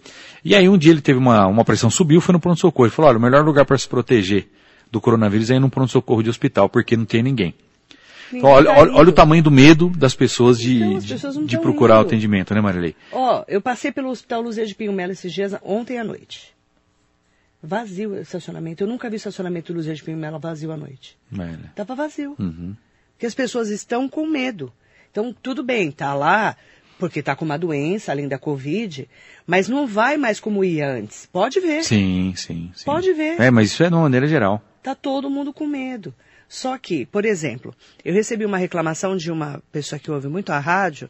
E 0.43 0.55
aí 0.55 0.69
um 0.69 0.77
dia 0.77 0.91
ele 0.91 1.01
teve 1.01 1.19
uma, 1.19 1.47
uma 1.47 1.65
pressão 1.65 1.89
subiu, 1.89 2.21
foi 2.21 2.33
no 2.33 2.39
pronto-socorro. 2.39 2.85
Ele 2.85 2.93
falou, 2.93 3.09
olha, 3.09 3.17
o 3.17 3.21
melhor 3.21 3.43
lugar 3.43 3.65
para 3.65 3.77
se 3.77 3.87
proteger 3.87 4.47
do 4.91 5.01
coronavírus 5.01 5.51
é 5.51 5.55
ir 5.55 5.59
no 5.59 5.69
pronto-socorro 5.69 6.23
de 6.23 6.29
hospital, 6.29 6.69
porque 6.69 6.95
não 6.95 7.05
tem 7.05 7.21
ninguém. 7.21 7.53
Então, 8.31 8.49
olha, 8.49 8.71
olha, 8.71 8.93
olha, 8.93 9.09
o 9.09 9.13
tamanho 9.13 9.41
do 9.41 9.49
medo 9.49 9.89
das 9.89 10.13
pessoas 10.13 10.59
de, 10.59 10.83
então, 10.83 11.01
pessoas 11.01 11.35
de, 11.35 11.45
de 11.45 11.57
procurar 11.59 11.95
indo. 11.95 12.03
o 12.03 12.07
atendimento, 12.07 12.53
né, 12.53 12.59
Marilei? 12.59 12.95
Ó, 13.11 13.39
oh, 13.39 13.45
eu 13.47 13.61
passei 13.61 13.91
pelo 13.91 14.09
Hospital 14.09 14.41
Luzia 14.41 14.65
de 14.65 14.75
Pinho 14.75 14.91
Melo 14.91 15.13
esses 15.13 15.31
dias, 15.31 15.55
ontem 15.63 15.97
à 15.97 16.03
noite. 16.03 16.53
Vazio 17.63 18.11
o 18.11 18.17
estacionamento. 18.17 18.83
Eu 18.83 18.87
nunca 18.87 19.09
vi 19.09 19.15
estacionamento 19.15 19.73
Luzia 19.73 19.93
de 19.93 20.03
Pinheiros 20.03 20.41
vazio 20.41 20.71
à 20.71 20.77
noite. 20.77 21.17
É, 21.33 21.37
né? 21.37 21.71
Tava 21.75 21.95
vazio. 21.95 22.35
Uhum. 22.37 22.75
Porque 23.17 23.25
as 23.25 23.33
pessoas 23.33 23.69
estão 23.69 24.07
com 24.07 24.27
medo. 24.27 24.71
Então, 25.09 25.33
tudo 25.33 25.63
bem, 25.63 25.91
tá 25.91 26.13
lá 26.13 26.55
porque 26.99 27.21
tá 27.21 27.35
com 27.35 27.45
uma 27.45 27.57
doença, 27.57 28.11
além 28.11 28.27
da 28.27 28.37
Covid, 28.37 29.09
mas 29.45 29.67
não 29.67 29.87
vai 29.87 30.17
mais 30.17 30.39
como 30.39 30.63
ia 30.63 30.89
antes. 30.89 31.27
Pode 31.31 31.59
ver. 31.59 31.83
Sim, 31.83 32.33
sim, 32.35 32.71
sim. 32.75 32.85
Pode 32.85 33.11
ver. 33.13 33.39
É, 33.39 33.51
mas 33.51 33.71
isso 33.71 33.83
é 33.83 33.87
de 33.87 33.93
uma 33.93 34.03
maneira 34.03 34.27
geral. 34.27 34.61
Tá 34.81 34.95
todo 34.95 35.29
mundo 35.29 35.53
com 35.53 35.65
medo. 35.65 36.13
Só 36.47 36.77
que, 36.77 37.05
por 37.05 37.25
exemplo, 37.25 37.73
eu 38.03 38.13
recebi 38.13 38.45
uma 38.45 38.57
reclamação 38.57 39.17
de 39.17 39.31
uma 39.31 39.61
pessoa 39.71 39.99
que 39.99 40.09
ouve 40.09 40.27
muito 40.27 40.51
a 40.51 40.59
rádio, 40.59 41.09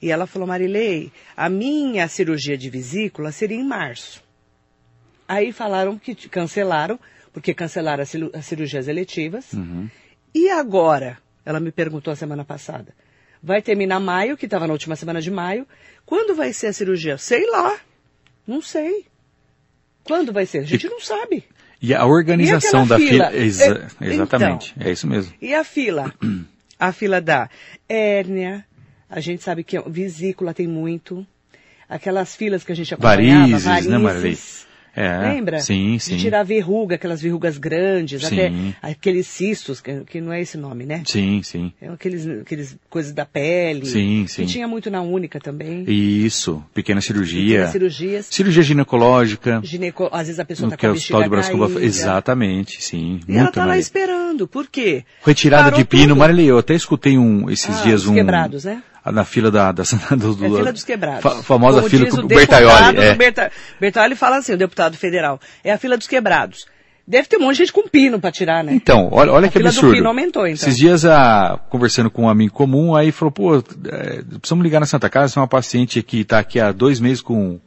e 0.00 0.10
ela 0.10 0.26
falou, 0.26 0.46
Marilei, 0.46 1.10
a 1.36 1.48
minha 1.48 2.06
cirurgia 2.08 2.58
de 2.58 2.68
vesícula 2.68 3.32
seria 3.32 3.56
em 3.56 3.64
março. 3.64 4.22
Aí 5.26 5.52
falaram 5.52 5.98
que 5.98 6.14
cancelaram, 6.28 6.98
porque 7.32 7.54
cancelaram 7.54 8.02
as 8.02 8.44
cirurgias 8.44 8.88
eletivas. 8.88 9.52
Uhum. 9.52 9.88
E 10.34 10.50
agora? 10.50 11.18
Ela 11.44 11.60
me 11.60 11.70
perguntou 11.70 12.12
a 12.12 12.16
semana 12.16 12.44
passada. 12.44 12.94
Vai 13.42 13.60
terminar 13.60 14.00
maio, 14.00 14.36
que 14.36 14.46
estava 14.46 14.66
na 14.66 14.72
última 14.72 14.96
semana 14.96 15.20
de 15.20 15.30
maio. 15.30 15.66
Quando 16.06 16.34
vai 16.34 16.52
ser 16.52 16.68
a 16.68 16.72
cirurgia? 16.72 17.18
Sei 17.18 17.48
lá. 17.50 17.78
Não 18.46 18.62
sei. 18.62 19.06
Quando 20.02 20.32
vai 20.32 20.46
ser? 20.46 20.58
A 20.58 20.62
gente 20.64 20.88
não 20.88 21.00
sabe. 21.00 21.44
E 21.80 21.92
a 21.94 22.06
organização 22.06 22.84
E 22.84 22.88
da 22.88 22.96
fila. 22.98 23.30
fila? 23.30 23.36
Exa- 23.36 23.88
É, 24.00 24.06
exatamente. 24.08 24.74
É 24.78 24.90
isso 24.90 25.06
mesmo. 25.06 25.32
E 25.40 25.54
a 25.54 25.64
fila? 25.64 26.12
A 26.76 26.90
fila 26.92 27.20
da 27.20 27.48
hérnia, 27.88 28.66
a 29.08 29.20
gente 29.20 29.42
sabe 29.44 29.62
que 29.62 29.78
vesícula 29.88 30.52
tem 30.52 30.66
muito. 30.66 31.24
Aquelas 31.88 32.34
filas 32.34 32.64
que 32.64 32.72
a 32.72 32.74
gente 32.74 32.92
acompanhava, 32.92 33.58
Varizes, 33.58 33.86
né, 33.86 33.96
Marilei? 33.96 34.36
É. 34.96 35.18
Lembra? 35.34 35.58
Sim, 35.60 35.98
sim. 35.98 36.16
De 36.16 36.22
tirar 36.22 36.42
verruga, 36.44 36.94
aquelas 36.94 37.20
verrugas 37.20 37.58
grandes, 37.58 38.22
Sim. 38.22 38.26
até 38.26 38.52
aqueles 38.82 39.26
cistos, 39.26 39.80
que, 39.80 40.00
que 40.04 40.20
não 40.20 40.32
é 40.32 40.40
esse 40.40 40.56
nome, 40.56 40.84
né? 40.86 41.02
Sim, 41.06 41.42
sim. 41.42 41.72
É 41.80 41.88
aqueles, 41.88 42.26
aqueles 42.26 42.76
coisas 42.88 43.12
da 43.12 43.24
pele. 43.24 43.86
Sim, 43.86 44.26
sim. 44.28 44.42
Que 44.44 44.52
tinha 44.52 44.68
muito 44.68 44.90
na 44.90 45.00
única 45.02 45.40
também. 45.40 45.84
Isso. 45.88 46.62
Pequena 46.72 47.00
cirurgia. 47.00 47.58
Tinha 47.60 47.66
cirurgias. 47.68 48.26
Cirurgia 48.30 48.62
ginecológica. 48.62 49.60
Gineco... 49.64 50.08
Às 50.12 50.26
vezes 50.28 50.38
a 50.40 50.44
pessoa 50.44 50.70
tá 50.70 50.76
que 50.76 50.80
com 50.82 50.86
é 50.86 50.90
a 50.90 50.92
de 50.92 50.98
bexiga 51.00 51.28
Brascoba. 51.28 51.66
caída. 51.66 51.84
Exatamente, 51.84 52.82
sim. 52.82 53.20
E 53.28 53.32
ela 53.32 53.42
Muito 53.42 53.54
tá 53.54 53.60
lá 53.62 53.66
Maria. 53.68 53.80
esperando. 53.80 54.46
Por 54.46 54.66
quê? 54.68 55.04
Retirada 55.24 55.64
Parou 55.64 55.78
de 55.78 55.84
pino. 55.84 56.14
Marilei, 56.16 56.50
eu 56.50 56.58
até 56.58 56.74
escutei 56.74 57.18
um, 57.18 57.50
esses 57.50 57.80
Ah, 57.80 57.82
dias 57.82 58.06
um... 58.06 58.14
quebrados, 58.14 58.64
né? 58.64 58.82
Na 59.12 59.24
fila 59.24 59.50
da, 59.50 59.70
da, 59.72 59.82
do, 60.16 60.34
do, 60.34 60.44
É 60.44 60.48
a 60.48 60.56
fila 60.56 60.72
dos 60.72 60.84
quebrados. 60.84 61.22
fa- 61.22 61.42
famosa 61.42 61.78
Como 61.78 61.90
fila 61.90 62.08
com 62.10 62.16
o 62.18 62.26
Bertaioli. 62.26 62.98
É. 62.98 63.12
do 63.12 63.18
Berta... 63.18 63.52
Bertaioli 63.80 64.16
fala 64.16 64.36
assim, 64.38 64.54
o 64.54 64.56
deputado 64.56 64.96
federal. 64.96 65.38
É 65.62 65.72
a 65.72 65.78
fila 65.78 65.96
dos 65.98 66.06
quebrados. 66.06 66.66
Deve 67.06 67.28
ter 67.28 67.36
um 67.36 67.40
monte 67.40 67.52
de 67.56 67.58
gente 67.64 67.72
com 67.74 67.86
pino 67.86 68.18
para 68.18 68.32
tirar, 68.32 68.64
né? 68.64 68.72
Então, 68.72 69.10
olha, 69.12 69.30
olha 69.30 69.46
A 69.46 69.48
que 69.50 69.58
fila 69.58 69.70
do 69.70 69.74
absurdo. 69.74 69.94
pino 69.94 70.08
aumentou, 70.08 70.46
então. 70.46 70.54
Esses 70.68 70.78
dias, 70.78 71.04
ah, 71.04 71.60
conversando 71.68 72.10
com 72.10 72.22
um 72.22 72.28
amigo 72.30 72.54
comum, 72.54 72.96
aí 72.96 73.12
falou, 73.12 73.30
pô, 73.30 73.56
é, 73.58 74.22
precisamos 74.38 74.62
ligar 74.64 74.80
na 74.80 74.86
Santa 74.86 75.10
Casa, 75.10 75.34
tem 75.34 75.40
uma 75.42 75.46
paciente 75.46 76.02
que 76.02 76.20
está 76.20 76.38
aqui 76.38 76.58
há 76.58 76.72
dois 76.72 76.98
meses 77.00 77.20
com... 77.20 77.60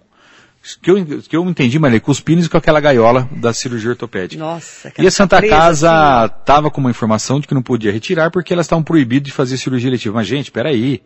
Que 0.81 0.89
eu, 0.91 1.05
que 1.21 1.37
eu 1.37 1.45
entendi, 1.47 1.77
Maria, 1.79 1.99
com 1.99 2.11
os 2.11 2.19
pinos 2.19 2.47
e 2.47 2.49
com 2.49 2.57
aquela 2.57 2.79
gaiola 2.81 3.29
da 3.31 3.53
cirurgia 3.53 3.91
ortopédica. 3.91 4.43
Nossa, 4.43 4.91
E 4.97 5.05
a 5.07 5.11
Santa 5.11 5.39
Casa 5.47 6.23
assim. 6.25 6.33
estava 6.39 6.69
com 6.71 6.81
uma 6.81 6.89
informação 6.89 7.39
de 7.39 7.47
que 7.47 7.53
não 7.53 7.61
podia 7.61 7.91
retirar 7.91 8.31
porque 8.31 8.51
elas 8.53 8.65
estavam 8.65 8.83
proibidas 8.83 9.27
de 9.27 9.31
fazer 9.31 9.55
cirurgia 9.57 9.89
eletiva. 9.89 10.15
Mas, 10.15 10.25
gente, 10.27 10.51
peraí. 10.51 11.01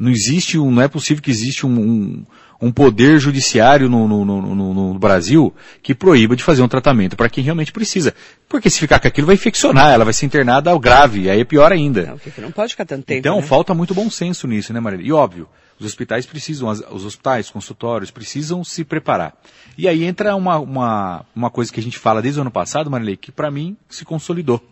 Não 0.00 0.10
existe 0.10 0.58
um, 0.58 0.70
não 0.70 0.80
é 0.82 0.88
possível 0.88 1.22
que 1.22 1.30
existe 1.30 1.66
um, 1.66 1.78
um, 1.78 2.24
um 2.62 2.72
poder 2.72 3.18
judiciário 3.20 3.86
no, 3.86 4.08
no, 4.08 4.24
no, 4.24 4.54
no- 4.74 4.98
Brasil 4.98 5.54
que 5.82 5.94
proíba 5.94 6.34
de 6.34 6.42
fazer 6.42 6.62
um 6.62 6.68
tratamento 6.68 7.16
para 7.16 7.28
quem 7.28 7.44
realmente 7.44 7.70
precisa. 7.70 8.14
Porque 8.48 8.70
se 8.70 8.80
ficar 8.80 8.98
com 8.98 9.06
aquilo 9.08 9.26
vai 9.26 9.34
infeccionar, 9.36 9.92
ela 9.92 10.04
vai 10.04 10.14
ser 10.14 10.24
internada 10.24 10.70
ao 10.70 10.78
grave, 10.80 11.28
aí 11.28 11.40
é 11.40 11.44
pior 11.44 11.70
ainda. 11.70 12.06
Não, 12.06 12.18
porque 12.18 12.40
não 12.40 12.50
pode 12.50 12.72
ficar 12.72 12.86
tanto 12.86 13.04
tempo, 13.04 13.18
Então 13.18 13.36
né? 13.36 13.42
falta 13.42 13.74
muito 13.74 13.94
bom 13.94 14.08
senso 14.10 14.46
nisso, 14.46 14.72
né, 14.72 14.80
Marília? 14.80 15.06
E 15.06 15.12
óbvio, 15.12 15.46
os 15.78 15.84
hospitais 15.84 16.24
precisam, 16.24 16.68
os 16.70 17.04
hospitais, 17.04 17.50
consultórios 17.50 18.10
precisam 18.10 18.64
se 18.64 18.84
preparar. 18.84 19.34
E 19.76 19.86
aí 19.86 20.02
entra 20.04 20.34
uma, 20.34 20.58
uma, 20.58 21.24
uma 21.36 21.50
coisa 21.50 21.70
que 21.70 21.78
a 21.78 21.82
gente 21.82 21.98
fala 21.98 22.22
desde 22.22 22.40
o 22.40 22.42
ano 22.42 22.50
passado, 22.50 22.90
Marília, 22.90 23.16
que 23.16 23.30
para 23.30 23.50
mim 23.50 23.76
se 23.88 24.04
consolidou 24.04 24.62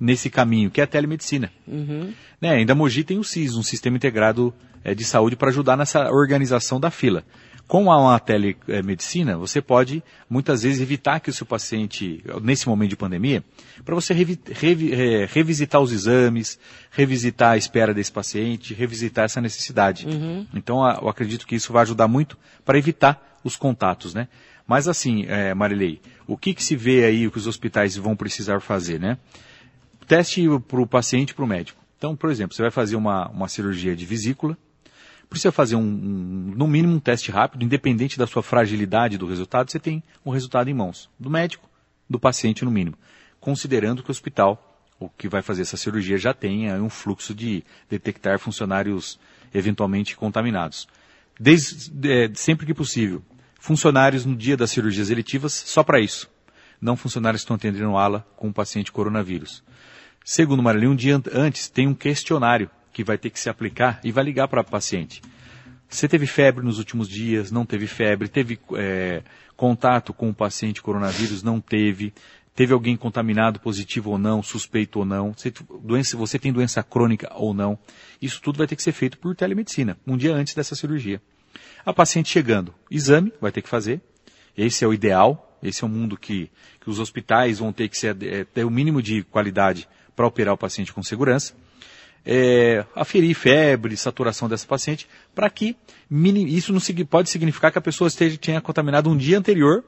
nesse 0.00 0.30
caminho, 0.30 0.70
que 0.70 0.80
é 0.80 0.84
a 0.84 0.86
telemedicina. 0.86 1.50
Uhum. 1.66 2.12
Né, 2.40 2.50
ainda 2.50 2.74
Mogi 2.74 3.02
tem 3.04 3.18
o 3.18 3.24
SIS, 3.24 3.54
um 3.56 3.62
sistema 3.62 3.96
integrado 3.96 4.54
eh, 4.84 4.94
de 4.94 5.04
saúde 5.04 5.34
para 5.36 5.48
ajudar 5.48 5.76
nessa 5.76 6.10
organização 6.10 6.78
da 6.78 6.90
fila. 6.90 7.24
Com 7.66 7.92
a 7.92 8.18
telemedicina, 8.18 9.36
você 9.36 9.60
pode 9.60 10.02
muitas 10.30 10.62
vezes 10.62 10.80
evitar 10.80 11.20
que 11.20 11.28
o 11.28 11.32
seu 11.34 11.44
paciente, 11.44 12.22
nesse 12.42 12.66
momento 12.66 12.88
de 12.90 12.96
pandemia, 12.96 13.44
para 13.84 13.94
você 13.94 14.14
revi- 14.14 14.38
revi- 14.50 14.92
eh, 14.94 15.28
revisitar 15.30 15.80
os 15.80 15.92
exames, 15.92 16.58
revisitar 16.90 17.52
a 17.52 17.56
espera 17.58 17.92
desse 17.92 18.10
paciente, 18.10 18.72
revisitar 18.72 19.26
essa 19.26 19.40
necessidade. 19.40 20.06
Então, 20.54 20.82
a- 20.82 20.98
eu 21.02 21.08
acredito 21.10 21.46
que 21.46 21.56
isso 21.56 21.70
vai 21.72 21.82
ajudar 21.82 22.08
muito 22.08 22.38
para 22.64 22.78
evitar 22.78 23.38
os 23.44 23.54
contatos, 23.56 24.14
né? 24.14 24.28
Mas 24.66 24.88
assim, 24.88 25.24
eh, 25.28 25.52
Marilei, 25.54 26.00
o 26.26 26.36
que, 26.36 26.54
que 26.54 26.62
se 26.64 26.74
vê 26.76 27.04
aí 27.04 27.30
que 27.30 27.38
os 27.38 27.46
hospitais 27.46 27.96
vão 27.96 28.16
precisar 28.16 28.60
fazer, 28.60 28.98
né? 28.98 29.18
Teste 30.08 30.42
para 30.66 30.80
o 30.80 30.86
paciente 30.86 31.30
e 31.30 31.34
para 31.34 31.44
o 31.44 31.48
médico. 31.48 31.80
Então, 31.98 32.16
por 32.16 32.30
exemplo, 32.30 32.56
você 32.56 32.62
vai 32.62 32.70
fazer 32.70 32.96
uma, 32.96 33.28
uma 33.28 33.46
cirurgia 33.46 33.94
de 33.94 34.06
vesícula, 34.06 34.56
precisa 35.28 35.52
fazer 35.52 35.76
um, 35.76 35.82
um, 35.82 36.54
no 36.56 36.66
mínimo 36.66 36.94
um 36.94 37.00
teste 37.00 37.30
rápido, 37.30 37.62
independente 37.62 38.18
da 38.18 38.26
sua 38.26 38.42
fragilidade 38.42 39.18
do 39.18 39.26
resultado, 39.26 39.70
você 39.70 39.78
tem 39.78 40.02
um 40.24 40.30
resultado 40.30 40.70
em 40.70 40.74
mãos, 40.74 41.10
do 41.18 41.28
médico, 41.28 41.68
do 42.08 42.18
paciente 42.18 42.64
no 42.64 42.70
mínimo, 42.70 42.96
considerando 43.38 44.02
que 44.02 44.10
o 44.10 44.12
hospital, 44.12 44.80
o 44.98 45.08
que 45.10 45.28
vai 45.28 45.42
fazer 45.42 45.62
essa 45.62 45.76
cirurgia, 45.76 46.16
já 46.16 46.32
tenha 46.32 46.82
um 46.82 46.88
fluxo 46.88 47.34
de 47.34 47.62
detectar 47.90 48.38
funcionários 48.38 49.20
eventualmente 49.52 50.16
contaminados. 50.16 50.88
Desde, 51.38 52.10
é, 52.10 52.30
sempre 52.34 52.64
que 52.64 52.72
possível, 52.72 53.22
funcionários 53.60 54.24
no 54.24 54.34
dia 54.34 54.56
das 54.56 54.70
cirurgias 54.70 55.10
eletivas, 55.10 55.52
só 55.52 55.82
para 55.82 56.00
isso. 56.00 56.30
Não 56.80 56.96
funcionários 56.96 57.42
estão 57.42 57.56
atendendo 57.56 57.96
ala 57.96 58.26
com 58.36 58.48
o 58.48 58.52
paciente 58.52 58.92
coronavírus. 58.92 59.62
Segundo 60.24 60.62
Marilene, 60.62 60.92
um 60.92 60.96
dia 60.96 61.16
an- 61.16 61.22
antes 61.32 61.68
tem 61.68 61.86
um 61.86 61.94
questionário 61.94 62.70
que 62.92 63.02
vai 63.02 63.16
ter 63.18 63.30
que 63.30 63.40
se 63.40 63.48
aplicar 63.48 64.00
e 64.04 64.12
vai 64.12 64.24
ligar 64.24 64.48
para 64.48 64.60
o 64.60 64.64
paciente. 64.64 65.22
Você 65.88 66.06
teve 66.06 66.26
febre 66.26 66.64
nos 66.64 66.78
últimos 66.78 67.08
dias? 67.08 67.50
Não 67.50 67.64
teve 67.64 67.86
febre? 67.86 68.28
Teve 68.28 68.58
é, 68.74 69.22
contato 69.56 70.12
com 70.12 70.28
o 70.28 70.34
paciente 70.34 70.82
coronavírus? 70.82 71.42
Não 71.42 71.60
teve? 71.60 72.12
Teve 72.54 72.72
alguém 72.72 72.96
contaminado, 72.96 73.60
positivo 73.60 74.10
ou 74.10 74.18
não, 74.18 74.42
suspeito 74.42 74.98
ou 74.98 75.04
não? 75.04 75.32
Você, 75.32 75.52
doença, 75.82 76.16
você 76.16 76.38
tem 76.38 76.52
doença 76.52 76.82
crônica 76.82 77.30
ou 77.34 77.54
não? 77.54 77.78
Isso 78.20 78.42
tudo 78.42 78.58
vai 78.58 78.66
ter 78.66 78.76
que 78.76 78.82
ser 78.82 78.92
feito 78.92 79.16
por 79.16 79.34
telemedicina, 79.34 79.96
um 80.06 80.16
dia 80.16 80.34
antes 80.34 80.54
dessa 80.54 80.74
cirurgia. 80.74 81.22
A 81.86 81.92
paciente 81.92 82.28
chegando, 82.28 82.74
exame 82.90 83.32
vai 83.40 83.52
ter 83.52 83.62
que 83.62 83.68
fazer. 83.68 84.00
Esse 84.56 84.84
é 84.84 84.88
o 84.88 84.92
ideal. 84.92 85.47
Esse 85.62 85.84
é 85.84 85.86
o 85.86 85.90
mundo 85.90 86.16
que, 86.16 86.50
que 86.80 86.88
os 86.88 86.98
hospitais 86.98 87.58
vão 87.58 87.72
ter 87.72 87.88
que 87.88 87.98
ser, 87.98 88.16
é, 88.22 88.44
ter 88.44 88.64
o 88.64 88.70
mínimo 88.70 89.02
de 89.02 89.22
qualidade 89.24 89.88
para 90.14 90.26
operar 90.26 90.54
o 90.54 90.58
paciente 90.58 90.92
com 90.92 91.02
segurança. 91.02 91.54
É, 92.24 92.84
aferir 92.94 93.34
febre, 93.34 93.96
saturação 93.96 94.48
dessa 94.48 94.66
paciente, 94.66 95.08
para 95.34 95.48
que 95.48 95.76
isso 96.48 96.72
não 96.72 96.80
pode 97.06 97.30
significar 97.30 97.72
que 97.72 97.78
a 97.78 97.82
pessoa 97.82 98.08
esteja, 98.08 98.36
tenha 98.36 98.60
contaminado 98.60 99.08
um 99.08 99.16
dia 99.16 99.38
anterior 99.38 99.84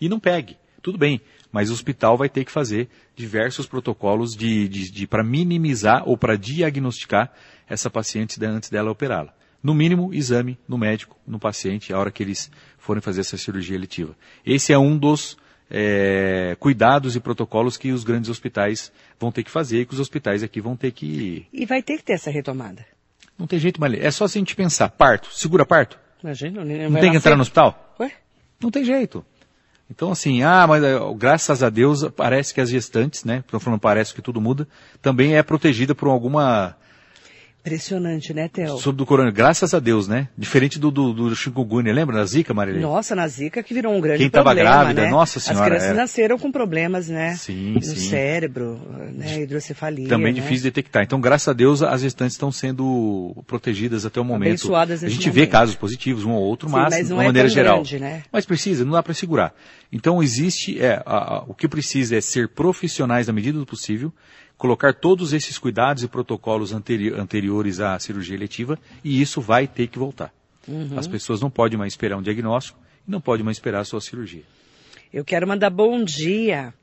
e 0.00 0.08
não 0.08 0.18
pegue. 0.18 0.56
Tudo 0.80 0.96
bem, 0.96 1.20
mas 1.50 1.68
o 1.68 1.72
hospital 1.72 2.16
vai 2.16 2.28
ter 2.28 2.44
que 2.44 2.52
fazer 2.52 2.88
diversos 3.14 3.66
protocolos 3.66 4.36
de, 4.36 4.68
de, 4.68 4.90
de 4.90 5.06
para 5.06 5.24
minimizar 5.24 6.08
ou 6.08 6.16
para 6.16 6.36
diagnosticar 6.36 7.32
essa 7.68 7.90
paciente 7.90 8.42
antes 8.44 8.70
dela 8.70 8.90
operá-la. 8.90 9.34
No 9.62 9.74
mínimo, 9.74 10.14
exame 10.14 10.56
no 10.68 10.78
médico, 10.78 11.16
no 11.26 11.40
paciente, 11.40 11.92
a 11.92 11.98
hora 11.98 12.12
que 12.12 12.22
eles 12.22 12.50
forem 12.86 13.02
fazer 13.02 13.20
essa 13.20 13.36
cirurgia 13.36 13.74
eletiva. 13.74 14.16
Esse 14.44 14.72
é 14.72 14.78
um 14.78 14.96
dos 14.96 15.36
é, 15.68 16.56
cuidados 16.60 17.16
e 17.16 17.20
protocolos 17.20 17.76
que 17.76 17.90
os 17.90 18.04
grandes 18.04 18.30
hospitais 18.30 18.92
vão 19.18 19.32
ter 19.32 19.42
que 19.42 19.50
fazer 19.50 19.80
e 19.80 19.86
que 19.86 19.92
os 19.92 20.00
hospitais 20.00 20.42
aqui 20.42 20.60
vão 20.60 20.76
ter 20.76 20.92
que. 20.92 21.46
E 21.52 21.66
vai 21.66 21.82
ter 21.82 21.98
que 21.98 22.04
ter 22.04 22.12
essa 22.12 22.30
retomada. 22.30 22.86
Não 23.36 23.46
tem 23.46 23.58
jeito, 23.58 23.80
Malê. 23.80 23.98
É 24.00 24.10
só 24.10 24.26
se 24.26 24.38
a 24.38 24.40
gente 24.40 24.54
pensar. 24.54 24.88
Parto. 24.88 25.28
Segura 25.32 25.66
parto. 25.66 25.98
Imagina, 26.22 26.64
Não 26.64 27.00
tem 27.00 27.10
que 27.10 27.16
entrar 27.16 27.36
no 27.36 27.42
hospital? 27.42 27.94
Ué? 28.00 28.12
Não 28.60 28.70
tem 28.70 28.84
jeito. 28.84 29.24
Então, 29.90 30.10
assim, 30.10 30.42
ah, 30.42 30.66
mas 30.66 30.82
eh, 30.82 30.98
graças 31.16 31.62
a 31.62 31.70
Deus 31.70 32.08
parece 32.16 32.52
que 32.52 32.60
as 32.60 32.70
gestantes, 32.70 33.24
né? 33.24 33.38
Estou 33.38 33.60
falando 33.60 33.78
parece 33.78 34.14
que 34.14 34.22
tudo 34.22 34.40
muda, 34.40 34.66
também 35.00 35.36
é 35.36 35.42
protegida 35.42 35.94
por 35.94 36.08
alguma 36.08 36.74
Impressionante, 37.70 38.32
né, 38.32 38.46
Theo? 38.48 38.78
Sobre 38.78 38.96
do 38.98 39.04
coronavírus, 39.04 39.36
graças 39.36 39.74
a 39.74 39.80
Deus, 39.80 40.06
né? 40.06 40.28
Diferente 40.38 40.78
do, 40.78 40.88
do, 40.88 41.12
do 41.12 41.34
chikungunya, 41.34 41.92
lembra 41.92 42.14
da 42.16 42.24
zika, 42.24 42.54
Marilene? 42.54 42.80
Nossa, 42.84 43.16
na 43.16 43.26
zika 43.26 43.60
que 43.60 43.74
virou 43.74 43.92
um 43.92 44.00
grande 44.00 44.20
Quem 44.20 44.30
problema, 44.30 44.54
tava 44.70 44.82
grávida, 44.84 45.02
né? 45.02 45.10
nossa 45.10 45.40
senhora. 45.40 45.62
As 45.64 45.66
crianças 45.68 45.88
era- 45.88 45.96
nasceram 45.96 46.38
com 46.38 46.52
problemas, 46.52 47.08
né? 47.08 47.34
Sim, 47.34 47.72
no 47.74 47.82
sim. 47.82 47.96
cérebro, 47.96 48.80
né? 49.12 49.42
Hidrocefalia. 49.42 50.08
Também 50.08 50.32
né? 50.32 50.40
difícil 50.40 50.58
de 50.58 50.62
detectar. 50.70 51.02
Então, 51.02 51.20
graças 51.20 51.48
a 51.48 51.52
Deus, 51.52 51.82
as 51.82 52.02
gestantes 52.02 52.34
estão 52.34 52.52
sendo 52.52 53.34
protegidas 53.48 54.06
até 54.06 54.20
o 54.20 54.24
momento. 54.24 54.50
Abençoadas 54.50 55.02
a 55.02 55.06
nesse 55.06 55.16
gente 55.16 55.28
vê 55.30 55.40
momento. 55.40 55.50
casos 55.52 55.74
positivos, 55.74 56.24
um 56.24 56.30
ou 56.30 56.42
outro, 56.44 56.68
Sim, 56.68 56.72
mas, 56.76 56.94
mas 56.94 57.06
de 57.08 57.12
uma 57.12 57.22
é 57.24 57.26
maneira 57.26 57.48
geral. 57.48 57.74
grande, 57.78 57.98
né? 57.98 58.22
Mas 58.30 58.46
precisa, 58.46 58.84
não 58.84 58.92
dá 58.92 59.02
para 59.02 59.12
segurar. 59.12 59.52
Então, 59.92 60.22
existe, 60.22 60.80
é, 60.80 61.02
a- 61.04 61.38
a- 61.38 61.44
o 61.48 61.52
que 61.54 61.66
precisa 61.66 62.14
é 62.16 62.20
ser 62.20 62.48
profissionais 62.48 63.26
na 63.26 63.32
medida 63.32 63.58
do 63.58 63.66
possível, 63.66 64.12
colocar 64.58 64.94
todos 64.94 65.32
esses 65.32 65.58
cuidados 65.58 66.02
e 66.02 66.08
protocolos 66.08 66.72
anteri- 66.72 67.12
anteriores 67.12 67.80
à 67.80 67.98
cirurgia 67.98 68.34
eletiva, 68.34 68.78
e 69.04 69.20
isso 69.20 69.40
vai 69.40 69.66
ter 69.66 69.86
que 69.86 69.98
voltar. 69.98 70.32
Uhum. 70.66 70.98
As 70.98 71.06
pessoas 71.06 71.40
não 71.40 71.50
podem 71.50 71.78
mais 71.78 71.92
esperar 71.92 72.16
um 72.16 72.22
diagnóstico 72.22 72.78
e 73.06 73.10
não 73.10 73.20
podem 73.20 73.44
mais 73.44 73.56
esperar 73.56 73.80
a 73.80 73.84
sua 73.84 74.00
cirurgia. 74.00 74.42
Eu 75.12 75.24
quero 75.24 75.46
mandar 75.46 75.70
bom 75.70 76.02
dia 76.02 76.74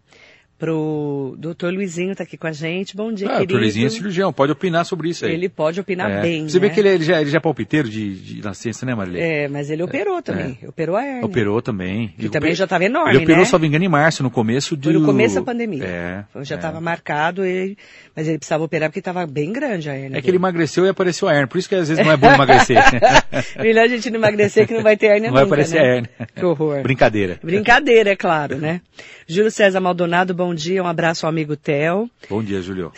pro 0.64 1.36
doutor 1.38 1.74
Luizinho, 1.74 2.16
tá 2.16 2.24
aqui 2.24 2.38
com 2.38 2.48
a 2.48 2.54
gente. 2.54 2.96
Bom 2.96 3.12
dia, 3.12 3.28
Ah, 3.28 3.32
o 3.32 3.34
querido. 3.34 3.48
doutor 3.50 3.64
Luizinho 3.64 3.86
é 3.86 3.90
cirurgião, 3.90 4.32
pode 4.32 4.54
opinar 4.54 4.86
sobre 4.86 5.10
isso 5.10 5.26
aí. 5.26 5.34
Ele 5.34 5.50
pode 5.50 5.82
opinar 5.82 6.10
É. 6.10 6.22
bem, 6.22 6.48
Você 6.48 6.58
né? 6.58 6.68
vê 6.68 6.74
que 6.74 6.80
ele, 6.80 6.88
ele 6.88 7.04
já, 7.04 7.20
ele 7.20 7.30
já 7.30 7.38
é 7.38 7.42
palpiteiro 7.42 7.90
de, 7.90 8.16
de 8.16 8.42
nascença, 8.42 8.86
né, 8.86 8.96
Marilene? 8.96 9.26
É, 9.26 9.48
mas 9.50 9.70
ele 9.70 9.84
operou 9.84 10.22
também. 10.22 10.58
Operou 10.66 10.96
a 10.96 11.06
hernia. 11.06 11.26
Operou 11.26 11.62
também. 11.62 12.14
Que 12.16 12.22
Ele 12.22 12.30
também 12.30 12.56
já 12.56 12.64
estava 12.64 12.86
enorme, 12.86 13.10
Ele 13.14 13.26
operou, 13.26 13.44
se 13.44 13.52
não 13.52 13.60
me 13.60 13.68
engano, 13.68 13.84
em 13.84 13.90
março, 13.90 14.24
no 14.24 14.32
começo 14.32 14.78
do... 14.78 14.84
Foi 14.84 14.94
no 14.94 15.06
começo 15.06 15.36
da 15.36 15.42
pandemia. 15.42 15.84
É. 15.84 16.24
Já 16.44 16.56
é. 16.56 16.58
estava 16.58 16.80
marcado, 16.80 17.44
ele... 17.44 17.78
mas 18.16 18.30
ele 18.30 18.38
precisava 18.38 18.64
operar 18.64 18.88
porque 18.88 19.00
estava 19.00 19.28
bem 19.28 19.52
grande 19.52 19.90
a 19.90 19.98
hernia. 19.98 20.18
É 20.18 20.22
que 20.22 20.30
ele 20.30 20.38
emagreceu 20.38 20.86
e 20.86 20.90
apareceu 20.90 21.28
a 21.28 21.34
hernia, 21.34 21.48
por 21.48 21.58
isso 21.58 21.68
que 21.68 21.76
às 21.76 21.90
vezes 21.90 22.06
não 22.06 22.14
é 22.14 22.16
bom 22.16 22.32
emagrecer. 22.32 22.78
Melhor 23.60 23.84
a 23.84 23.88
gente 23.90 24.10
não 24.10 24.18
emagrecer 24.18 24.66
que 24.66 24.74
não 24.74 24.82
vai 24.82 24.96
ter 24.96 25.08
hernia 25.08 25.28
não 25.28 25.34
vai 25.34 25.44
nunca, 25.44 25.56
aparecer 25.56 25.82
né? 25.82 25.82
a 25.82 25.96
hernia. 25.96 26.10
Que 26.34 26.46
horror. 26.46 26.82
Brincadeira. 26.84 27.38
Brincadeira, 27.44 28.12
é 28.12 28.16
claro, 28.16 28.58
né? 28.58 28.80
Júlio 29.28 29.52
César 29.52 29.80
Maldonado, 29.80 30.34
bom 30.34 30.53
dia, 30.54 30.84
um 30.84 30.88
abraço 30.88 31.26
ao 31.26 31.30
amigo 31.30 31.56
Theo. 31.56 32.10
Bom 32.30 32.44
dia, 32.44 32.62
Julio. 32.62 32.92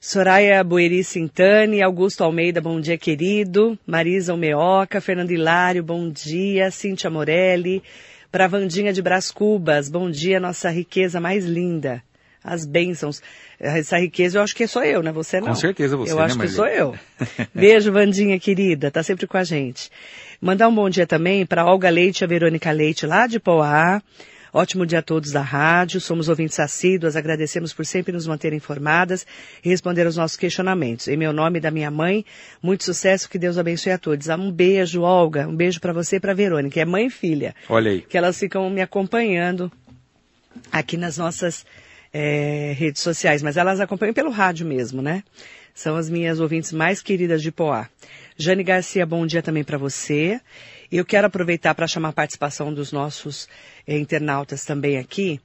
Soraya 0.00 0.62
Boeri 0.62 1.02
Sintani, 1.02 1.82
Augusto 1.82 2.22
Almeida, 2.22 2.60
bom 2.60 2.80
dia, 2.80 2.96
querido. 2.96 3.78
Marisa 3.86 4.32
Almeoca, 4.32 5.00
Fernando 5.00 5.32
Hilário, 5.32 5.82
bom 5.82 6.08
dia. 6.08 6.70
Cíntia 6.70 7.10
Morelli, 7.10 7.82
pra 8.30 8.46
Vandinha 8.46 8.92
de 8.92 9.02
Brás 9.02 9.30
Cubas, 9.30 9.88
bom 9.88 10.10
dia, 10.10 10.38
nossa 10.38 10.70
riqueza 10.70 11.20
mais 11.20 11.44
linda. 11.44 12.02
As 12.44 12.64
bênçãos. 12.64 13.20
Essa 13.58 13.98
riqueza 13.98 14.38
eu 14.38 14.42
acho 14.42 14.54
que 14.54 14.68
sou 14.68 14.84
eu, 14.84 15.02
né? 15.02 15.10
Você 15.10 15.40
não. 15.40 15.48
Com 15.48 15.54
certeza 15.56 15.96
você, 15.96 16.12
Eu 16.12 16.18
né, 16.18 16.22
acho 16.22 16.34
que 16.34 16.46
Marilene? 16.46 16.56
sou 16.56 16.68
eu. 16.68 16.94
Beijo, 17.52 17.90
Vandinha 17.90 18.38
querida, 18.38 18.90
tá 18.90 19.02
sempre 19.02 19.26
com 19.26 19.36
a 19.36 19.42
gente. 19.42 19.90
Mandar 20.40 20.68
um 20.68 20.74
bom 20.74 20.88
dia 20.88 21.06
também 21.06 21.44
para 21.44 21.66
Olga 21.66 21.88
Leite 21.90 22.20
e 22.20 22.24
a 22.24 22.28
Verônica 22.28 22.70
Leite 22.70 23.06
lá 23.06 23.26
de 23.26 23.40
Poá. 23.40 24.00
Ótimo 24.56 24.86
dia 24.86 25.00
a 25.00 25.02
todos 25.02 25.32
da 25.32 25.42
rádio, 25.42 26.00
somos 26.00 26.30
ouvintes 26.30 26.58
assíduas, 26.58 27.14
agradecemos 27.14 27.74
por 27.74 27.84
sempre 27.84 28.10
nos 28.10 28.26
manter 28.26 28.54
informadas 28.54 29.26
e 29.62 29.68
responder 29.68 30.06
aos 30.06 30.16
nossos 30.16 30.34
questionamentos. 30.34 31.08
Em 31.08 31.16
meu 31.18 31.30
nome 31.30 31.58
e 31.58 31.60
da 31.60 31.70
minha 31.70 31.90
mãe, 31.90 32.24
muito 32.62 32.82
sucesso, 32.82 33.28
que 33.28 33.38
Deus 33.38 33.58
abençoe 33.58 33.92
a 33.92 33.98
todos. 33.98 34.28
Um 34.28 34.50
beijo, 34.50 35.02
Olga, 35.02 35.46
um 35.46 35.54
beijo 35.54 35.78
para 35.78 35.92
você 35.92 36.16
e 36.16 36.20
para 36.20 36.32
Verônica, 36.32 36.72
que 36.72 36.80
é 36.80 36.86
mãe 36.86 37.08
e 37.08 37.10
filha, 37.10 37.54
Olha 37.68 37.90
aí. 37.90 38.00
que 38.00 38.16
elas 38.16 38.38
ficam 38.38 38.70
me 38.70 38.80
acompanhando 38.80 39.70
aqui 40.72 40.96
nas 40.96 41.18
nossas 41.18 41.66
eh, 42.10 42.74
redes 42.78 43.02
sociais, 43.02 43.42
mas 43.42 43.58
elas 43.58 43.78
acompanham 43.78 44.14
pelo 44.14 44.30
rádio 44.30 44.66
mesmo, 44.66 45.02
né? 45.02 45.22
São 45.74 45.96
as 45.96 46.08
minhas 46.08 46.40
ouvintes 46.40 46.72
mais 46.72 47.02
queridas 47.02 47.42
de 47.42 47.52
Poá. 47.52 47.90
Jane 48.38 48.64
Garcia, 48.64 49.04
bom 49.04 49.26
dia 49.26 49.42
também 49.42 49.62
para 49.62 49.76
você. 49.76 50.40
Eu 50.90 51.04
quero 51.04 51.26
aproveitar 51.26 51.74
para 51.74 51.86
chamar 51.86 52.10
a 52.10 52.12
participação 52.12 52.72
dos 52.72 52.92
nossos 52.92 53.48
eh, 53.86 53.98
internautas 53.98 54.64
também 54.64 54.98
aqui 54.98 55.40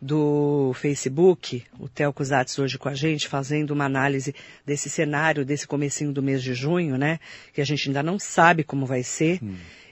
do 0.00 0.72
Facebook, 0.74 1.64
o 1.78 1.88
Theo 1.88 2.12
Cusatz 2.12 2.56
hoje 2.58 2.78
com 2.78 2.88
a 2.88 2.94
gente, 2.94 3.26
fazendo 3.26 3.72
uma 3.72 3.84
análise 3.84 4.34
desse 4.64 4.88
cenário, 4.88 5.44
desse 5.44 5.66
comecinho 5.66 6.12
do 6.12 6.22
mês 6.22 6.42
de 6.42 6.54
junho, 6.54 6.96
né? 6.96 7.18
Que 7.52 7.60
a 7.60 7.64
gente 7.64 7.88
ainda 7.88 8.02
não 8.02 8.18
sabe 8.18 8.62
como 8.62 8.86
vai 8.86 9.02
ser. 9.02 9.40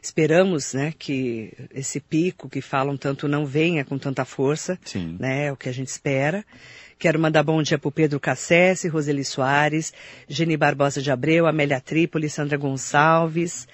Esperamos, 0.00 0.72
né, 0.72 0.94
que 0.96 1.52
esse 1.74 1.98
pico 1.98 2.48
que 2.48 2.60
falam 2.60 2.96
tanto 2.96 3.26
não 3.26 3.44
venha 3.44 3.84
com 3.84 3.98
tanta 3.98 4.24
força, 4.24 4.78
Sim. 4.84 5.16
né? 5.18 5.46
É 5.46 5.52
o 5.52 5.56
que 5.56 5.68
a 5.68 5.72
gente 5.72 5.88
espera. 5.88 6.44
Quero 6.96 7.18
mandar 7.18 7.42
bom 7.42 7.60
dia 7.60 7.76
para 7.76 7.88
o 7.88 7.92
Pedro 7.92 8.20
Cassese, 8.20 8.86
Roseli 8.86 9.24
Soares, 9.24 9.92
Geni 10.28 10.56
Barbosa 10.56 11.02
de 11.02 11.10
Abreu, 11.10 11.46
Amélia 11.46 11.80
Trípoli, 11.80 12.30
Sandra 12.30 12.56
Gonçalves, 12.56 13.66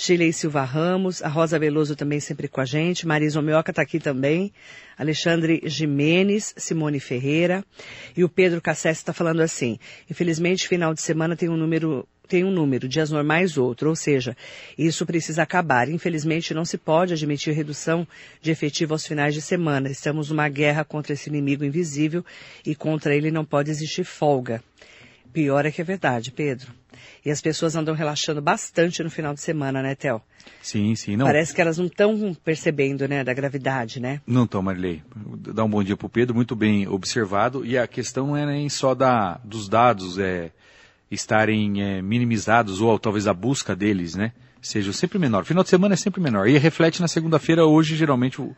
Shirley 0.00 0.32
Silva 0.32 0.64
Ramos, 0.64 1.20
a 1.22 1.28
Rosa 1.28 1.58
Veloso 1.58 1.94
também 1.94 2.20
sempre 2.20 2.48
com 2.48 2.62
a 2.62 2.64
gente, 2.64 3.06
Marisa 3.06 3.38
Omioca 3.38 3.70
está 3.70 3.82
aqui 3.82 4.00
também, 4.00 4.50
Alexandre 4.96 5.60
Jimenez, 5.66 6.54
Simone 6.56 6.98
Ferreira, 6.98 7.62
e 8.16 8.24
o 8.24 8.28
Pedro 8.28 8.62
Cassese 8.62 9.00
está 9.00 9.12
falando 9.12 9.42
assim, 9.42 9.78
infelizmente 10.10 10.66
final 10.66 10.94
de 10.94 11.02
semana 11.02 11.36
tem 11.36 11.50
um 11.50 11.56
número 11.56 12.08
tem 12.26 12.44
um 12.44 12.50
número, 12.50 12.88
dias 12.88 13.10
normais 13.10 13.58
outro, 13.58 13.90
ou 13.90 13.96
seja, 13.96 14.34
isso 14.78 15.04
precisa 15.04 15.42
acabar. 15.42 15.88
Infelizmente 15.88 16.54
não 16.54 16.64
se 16.64 16.78
pode 16.78 17.12
admitir 17.12 17.52
redução 17.52 18.06
de 18.40 18.52
efetivo 18.52 18.94
aos 18.94 19.04
finais 19.04 19.34
de 19.34 19.42
semana. 19.42 19.90
Estamos 19.90 20.30
numa 20.30 20.48
guerra 20.48 20.84
contra 20.84 21.12
esse 21.12 21.28
inimigo 21.28 21.64
invisível 21.64 22.24
e 22.64 22.72
contra 22.72 23.16
ele 23.16 23.32
não 23.32 23.44
pode 23.44 23.68
existir 23.68 24.04
folga. 24.04 24.62
Pior 25.32 25.64
é 25.64 25.70
que 25.70 25.80
é 25.80 25.84
verdade, 25.84 26.30
Pedro. 26.32 26.72
E 27.24 27.30
as 27.30 27.40
pessoas 27.40 27.76
andam 27.76 27.94
relaxando 27.94 28.40
bastante 28.40 29.02
no 29.02 29.10
final 29.10 29.34
de 29.34 29.40
semana, 29.40 29.82
né, 29.82 29.94
Theo? 29.94 30.20
Sim, 30.62 30.94
sim. 30.94 31.16
Não, 31.16 31.26
Parece 31.26 31.54
que 31.54 31.60
elas 31.60 31.78
não 31.78 31.86
estão 31.86 32.34
percebendo, 32.34 33.06
né, 33.06 33.22
da 33.22 33.32
gravidade, 33.32 34.00
né? 34.00 34.20
Não 34.26 34.44
estão, 34.44 34.62
Marilei. 34.62 35.02
Dá 35.54 35.64
um 35.64 35.70
bom 35.70 35.82
dia 35.82 35.96
para 35.96 36.06
o 36.06 36.10
Pedro, 36.10 36.34
muito 36.34 36.56
bem 36.56 36.88
observado. 36.88 37.64
E 37.64 37.78
a 37.78 37.86
questão 37.86 38.28
não 38.28 38.36
é 38.36 38.46
nem 38.46 38.68
só 38.68 38.94
da, 38.94 39.40
dos 39.44 39.68
dados 39.68 40.18
é, 40.18 40.50
estarem 41.10 41.82
é, 41.82 42.02
minimizados 42.02 42.80
ou 42.80 42.98
talvez 42.98 43.26
a 43.26 43.34
busca 43.34 43.76
deles, 43.76 44.14
né? 44.14 44.32
Sejam 44.62 44.92
sempre 44.92 45.18
menor. 45.18 45.44
Final 45.44 45.62
de 45.62 45.70
semana 45.70 45.94
é 45.94 45.96
sempre 45.96 46.20
menor. 46.20 46.48
E 46.48 46.58
reflete 46.58 47.00
na 47.00 47.08
segunda-feira, 47.08 47.64
hoje 47.64 47.96
geralmente 47.96 48.40
o, 48.40 48.54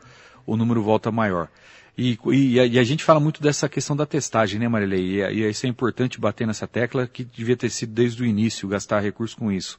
o 0.46 0.56
número 0.56 0.82
volta 0.82 1.10
maior. 1.12 1.48
E, 1.96 2.18
e, 2.26 2.60
a, 2.60 2.66
e 2.66 2.78
a 2.78 2.84
gente 2.84 3.04
fala 3.04 3.20
muito 3.20 3.42
dessa 3.42 3.68
questão 3.68 3.94
da 3.94 4.06
testagem, 4.06 4.58
né, 4.58 4.68
Marilei? 4.68 5.20
E, 5.20 5.42
e 5.42 5.48
isso 5.48 5.66
é 5.66 5.68
importante 5.68 6.20
bater 6.20 6.46
nessa 6.46 6.66
tecla 6.66 7.06
que 7.06 7.24
devia 7.24 7.56
ter 7.56 7.70
sido 7.70 7.92
desde 7.92 8.22
o 8.22 8.26
início, 8.26 8.68
gastar 8.68 9.00
recursos 9.00 9.36
com 9.36 9.52
isso. 9.52 9.78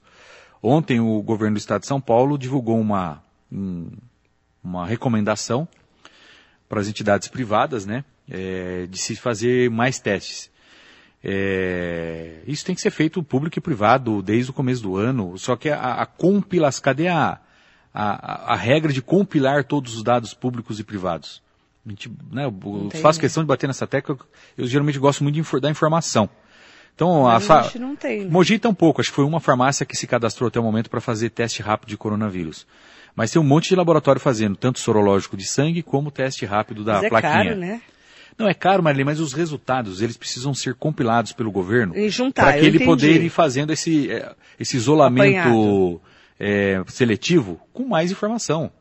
Ontem 0.62 1.00
o 1.00 1.22
governo 1.22 1.56
do 1.56 1.60
estado 1.60 1.82
de 1.82 1.88
São 1.88 2.00
Paulo 2.00 2.38
divulgou 2.38 2.80
uma, 2.80 3.22
um, 3.52 3.92
uma 4.64 4.86
recomendação 4.86 5.68
para 6.70 6.80
as 6.80 6.88
entidades 6.88 7.28
privadas, 7.28 7.86
né, 7.86 8.06
é, 8.30 8.88
de 8.88 8.98
se 8.98 9.16
fazer 9.16 9.70
mais 9.70 10.00
testes. 10.00 10.52
É, 11.24 12.42
isso 12.46 12.66
tem 12.66 12.76
que 12.76 12.82
ser 12.82 12.92
feito 12.92 13.24
público 13.24 13.58
e 13.58 13.62
privado 13.62 14.22
desde 14.22 14.52
o 14.52 14.54
começo 14.54 14.84
do 14.84 14.98
ano, 14.98 15.38
só 15.38 15.56
que 15.56 15.70
a, 15.70 16.02
a 16.02 16.06
compilação, 16.06 16.84
cadê 16.84 17.08
a, 17.08 17.40
a, 17.94 18.54
a, 18.54 18.56
regra 18.56 18.92
de 18.92 19.02
compilar 19.02 19.64
todos 19.64 19.96
os 19.96 20.04
dados 20.04 20.34
públicos 20.34 20.80
e 20.80 20.84
privados? 20.84 21.42
Gente, 21.86 22.10
né, 22.32 22.46
eu 22.46 22.90
faço 23.02 23.20
questão 23.20 23.44
de 23.44 23.48
bater 23.48 23.68
nessa 23.68 23.86
tecla, 23.86 24.18
eu 24.58 24.66
geralmente 24.66 24.98
gosto 24.98 25.22
muito 25.24 25.36
de, 25.36 25.42
infor- 25.42 25.60
da 25.60 25.70
informação. 25.70 26.30
Então, 26.96 27.24
Mas 27.24 27.50
a, 27.50 27.60
a 27.60 27.64
gente 27.64 27.80
não 27.80 27.96
tem, 27.96 28.22
né? 28.24 28.30
Mogi 28.30 28.58
tá 28.60 28.70
um 28.70 28.74
pouco, 28.74 29.02
acho 29.02 29.10
que 29.10 29.16
foi 29.16 29.26
uma 29.26 29.40
farmácia 29.40 29.86
que 29.86 29.98
se 29.98 30.08
cadastrou 30.08 30.48
até 30.48 30.60
o 30.60 30.64
momento 30.64 30.90
para 30.90 31.02
fazer 31.02 31.30
teste 31.32 31.62
rápido 31.62 31.90
de 31.90 31.98
coronavírus. 31.98 32.66
Mas 33.16 33.32
tem 33.32 33.42
um 33.42 33.46
monte 33.46 33.70
de 33.70 33.76
laboratório 33.76 34.22
fazendo, 34.22 34.56
tanto 34.56 34.80
sorológico 34.80 35.36
de 35.36 35.46
sangue 35.46 35.84
como 35.84 36.10
teste 36.10 36.46
rápido 36.46 36.84
da 36.84 36.94
Mas 36.94 37.04
é 37.04 37.10
plaquinha. 37.10 37.44
caro, 37.44 37.56
né? 37.58 37.82
Não 38.38 38.48
é 38.48 38.54
caro, 38.54 38.82
Marilene, 38.82 39.06
mas 39.06 39.20
os 39.20 39.34
resultados, 39.34 40.02
eles 40.02 40.18
precisam 40.18 40.54
ser 40.54 40.74
compilados 40.74 41.34
pelo 41.34 41.52
governo 41.52 41.96
E 41.96 42.10
para 42.34 42.54
que 42.54 42.60
ele 42.66 42.78
entendi. 42.78 42.86
poder 42.86 43.22
ir 43.22 43.30
fazendo 43.30 43.72
esse, 43.72 44.10
eh, 44.10 44.34
esse 44.60 44.78
isolamento 44.78 46.02
eh, 46.40 46.82
seletivo 46.88 47.60
com 47.72 47.86
mais 47.88 48.12
informação. 48.12 48.72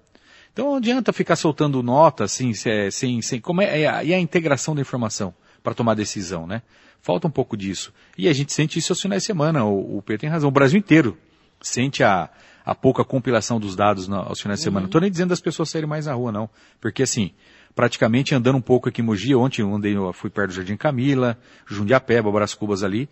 Então 0.52 0.66
não 0.66 0.76
adianta 0.76 1.12
ficar 1.12 1.36
soltando 1.36 1.82
nota 1.82 2.24
assim, 2.24 2.52
eh, 2.66 2.90
sem, 2.90 3.22
sem, 3.22 3.40
como 3.40 3.62
é, 3.62 3.80
é 3.82 3.86
a- 3.88 4.04
e 4.04 4.12
a 4.12 4.18
integração 4.18 4.74
da 4.74 4.80
informação 4.82 5.34
para 5.62 5.74
tomar 5.74 5.94
decisão, 5.94 6.46
né? 6.46 6.62
Falta 7.00 7.26
um 7.26 7.30
pouco 7.30 7.56
disso. 7.56 7.92
E 8.18 8.28
a 8.28 8.32
gente 8.32 8.52
sente 8.52 8.78
isso 8.78 8.92
aos 8.92 9.00
finais 9.00 9.22
de 9.22 9.26
semana, 9.26 9.64
o, 9.64 9.98
o 9.98 10.02
Pedro 10.02 10.20
tem 10.20 10.30
razão, 10.30 10.48
o 10.48 10.52
Brasil 10.52 10.78
inteiro 10.78 11.16
sente 11.60 12.04
a, 12.04 12.28
a 12.64 12.74
pouca 12.74 13.04
compilação 13.04 13.58
dos 13.58 13.74
dados 13.74 14.06
na- 14.06 14.18
aos 14.24 14.40
finais 14.40 14.60
de 14.60 14.64
semana. 14.64 14.82
Não 14.82 14.86
estou 14.88 15.00
nem 15.00 15.10
dizendo 15.10 15.30
das 15.30 15.40
pessoas 15.40 15.70
saírem 15.70 15.88
mais 15.88 16.06
na 16.06 16.12
rua, 16.14 16.30
não. 16.30 16.50
Porque 16.80 17.02
assim, 17.02 17.32
praticamente 17.74 18.34
andando 18.34 18.56
um 18.58 18.60
pouco 18.62 18.88
aqui 18.88 19.00
em 19.00 19.04
Mogi, 19.04 19.34
ontem 19.34 19.62
andei, 19.62 19.96
eu 19.96 20.12
fui 20.12 20.28
perto 20.30 20.50
do 20.50 20.54
Jardim 20.56 20.76
Camila, 20.76 21.38
Jundiapeba, 21.66 22.30
Brás 22.30 22.52
Cubas 22.54 22.82
ali, 22.84 23.08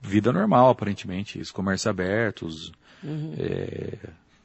vida 0.00 0.32
normal 0.32 0.70
aparentemente, 0.70 1.38
os 1.38 1.50
comércios 1.52 1.86
abertos, 1.86 2.72
é, 3.38 3.96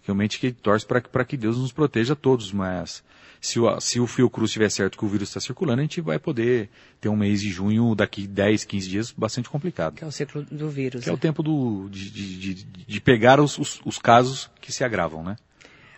realmente 0.06 0.40
que 0.40 0.52
torce 0.52 0.86
para 0.86 1.26
que 1.26 1.36
Deus 1.36 1.58
nos 1.58 1.72
proteja 1.72 2.16
todos, 2.16 2.52
mas 2.52 3.04
se 3.42 3.60
o, 3.60 3.80
se 3.80 4.00
o 4.00 4.08
Fiocruz 4.08 4.50
estiver 4.50 4.70
certo 4.70 4.98
que 4.98 5.06
o 5.06 5.08
vírus 5.08 5.30
está 5.30 5.40
circulando, 5.40 5.80
a 5.80 5.84
gente 5.84 6.02
vai 6.02 6.18
poder 6.18 6.70
ter 7.00 7.10
um 7.10 7.16
mês 7.16 7.42
de 7.42 7.52
junho, 7.52 7.94
daqui 7.94 8.26
10, 8.26 8.64
15 8.64 8.90
dias, 8.90 9.12
bastante 9.12 9.50
complicado. 9.50 9.96
Que 9.96 10.04
é 10.04 10.08
o 10.08 10.12
ciclo 10.12 10.44
do 10.44 10.70
vírus. 10.70 11.04
Que 11.04 11.10
né? 11.10 11.14
é 11.14 11.16
o 11.16 11.20
tempo 11.20 11.44
do, 11.44 11.88
de, 11.90 12.10
de, 12.10 12.54
de, 12.54 12.64
de 12.64 13.02
pegar 13.02 13.40
os, 13.40 13.58
os, 13.58 13.82
os, 13.86 14.00
casos 14.00 14.50
que 14.60 14.72
se 14.72 14.84
agravam, 14.84 15.24
né? 15.24 15.36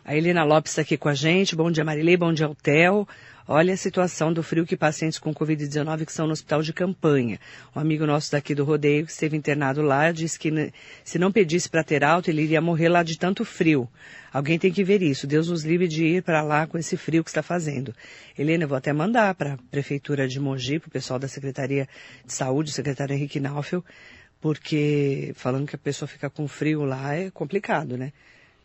A 0.08 0.15
Helena 0.15 0.46
Lopes 0.46 0.72
está 0.72 0.84
aqui 0.84 0.96
com 0.96 1.10
a 1.10 1.13
gente. 1.13 1.54
Bom 1.54 1.70
dia, 1.70 1.84
Marilei. 1.84 2.15
Bom 2.15 2.32
dia, 2.32 2.48
Hotel. 2.48 3.06
Olha 3.46 3.74
a 3.74 3.78
situação 3.78 4.32
do 4.32 4.41
frio 4.41 4.65
que 4.65 4.78
pacientes 4.78 5.20
com 5.20 5.34
Covid-19 5.34 6.06
que 6.06 6.12
estão 6.12 6.26
no 6.26 6.32
hospital 6.32 6.62
de 6.62 6.72
campanha. 6.72 7.38
Um 7.76 7.82
amigo 7.82 8.06
nosso 8.06 8.32
daqui 8.32 8.56
do 8.56 8.63
rodeio, 8.63 9.06
que 9.06 9.12
esteve 9.12 9.36
internado 9.36 9.82
lá, 9.82 10.10
disse 10.13 10.39
que 10.39 10.72
se 11.04 11.20
não 11.20 11.30
pedisse 11.30 11.70
para 11.70 11.84
ter 11.84 12.06
alta, 12.06 12.30
ele 12.30 12.43
iria 12.43 12.62
morrer 12.62 12.88
lá 12.88 13.04
de 13.04 13.20
tanto 13.20 13.43
frio. 13.43 13.86
Alguém 14.32 14.58
tem 14.58 14.72
que 14.72 14.82
ver 14.82 15.02
isso. 15.02 15.28
Deus 15.28 15.50
nos 15.50 15.65
livre 15.65 15.89
de 15.89 16.06
ir 16.06 16.24
para 16.24 16.41
lá 16.41 16.65
com 16.65 16.78
esse 16.78 16.96
frio 16.96 17.22
que 17.22 17.30
está 17.30 17.43
fazendo. 17.43 17.93
Helena, 18.39 18.63
eu 18.63 18.70
vou 18.70 18.78
até 18.78 18.93
mandar 18.93 19.36
para 19.36 19.56
a 19.56 19.58
Prefeitura 19.70 20.26
de 20.26 20.39
Mogi, 20.39 20.80
para 20.80 20.88
o 20.88 20.91
pessoal 20.91 21.20
da 21.20 21.28
Secretaria 21.28 21.86
de 22.26 22.32
Saúde, 22.32 22.72
o 22.72 22.74
secretário 22.74 23.13
Henrique 23.13 23.41
Naufel, 23.41 23.84
porque 24.39 25.34
falando 25.36 25.67
que 25.67 25.76
a 25.76 25.80
pessoa 25.80 26.08
fica 26.08 26.30
com 26.30 26.48
frio 26.48 26.86
lá 26.86 27.13
é 27.13 27.30
complicado, 27.30 27.98
né? 27.98 28.13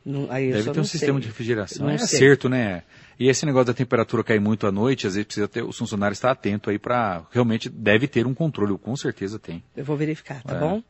Não, 0.05 0.27
Deve 0.27 0.71
ter 0.73 0.81
um 0.81 0.85
sistema 0.85 1.21
de 1.21 1.29
refrigeração. 1.29 1.87
Não 1.87 1.93
é 1.93 1.99
sei. 1.99 2.19
acerto, 2.19 2.49
né? 2.49 2.83
E 3.21 3.29
esse 3.29 3.47
negócio 3.47 3.67
da 3.67 3.75
temperatura 3.75 4.25
cair 4.25 4.41
muito 4.41 4.67
à 4.67 4.73
noite, 4.73 5.07
às 5.07 5.15
vezes 5.15 5.27
precisa 5.27 5.47
ter, 5.47 5.63
os 5.63 5.79
funcionários 5.79 6.19
estar 6.19 6.33
atento 6.33 6.71
aí 6.71 6.79
para 6.79 7.25
realmente 7.31 7.69
deve 7.69 8.09
ter 8.09 8.27
um 8.27 8.35
controle, 8.35 8.77
com 8.77 8.97
certeza 8.97 9.39
tem. 9.39 9.63
Eu 9.77 9.85
vou 9.85 9.97
verificar, 9.97 10.43
tá 10.43 10.57
É. 10.57 10.59
bom? 10.59 10.83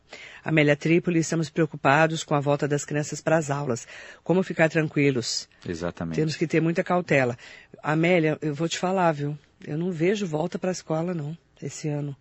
Amélia 0.42 0.75
Trípoli, 0.75 1.18
estamos 1.18 1.51
preocupados 1.51 2.25
com 2.25 2.35
a 2.35 2.40
volta 2.40 2.66
das 2.66 2.87
crianças 2.87 3.20
para 3.20 3.37
as 3.37 3.51
aulas. 3.51 3.87
Como 4.25 4.42
ficar 4.42 4.70
tranquilos? 4.70 5.46
Exatamente. 5.68 6.16
Temos 6.16 6.35
que 6.37 6.46
ter 6.46 6.62
muita 6.62 6.83
cautela. 6.83 7.37
Amélia, 7.83 8.38
eu 8.40 8.55
vou 8.55 8.68
te 8.68 8.79
falar, 8.79 9.12
viu? 9.12 9.37
Eu 9.66 9.77
não 9.77 9.90
vejo 9.92 10.27
volta 10.27 10.59
para 10.59 10.70
a 10.70 10.72
escola, 10.72 11.12
não, 11.12 11.37
esse 11.62 11.87
ano. 11.88 12.16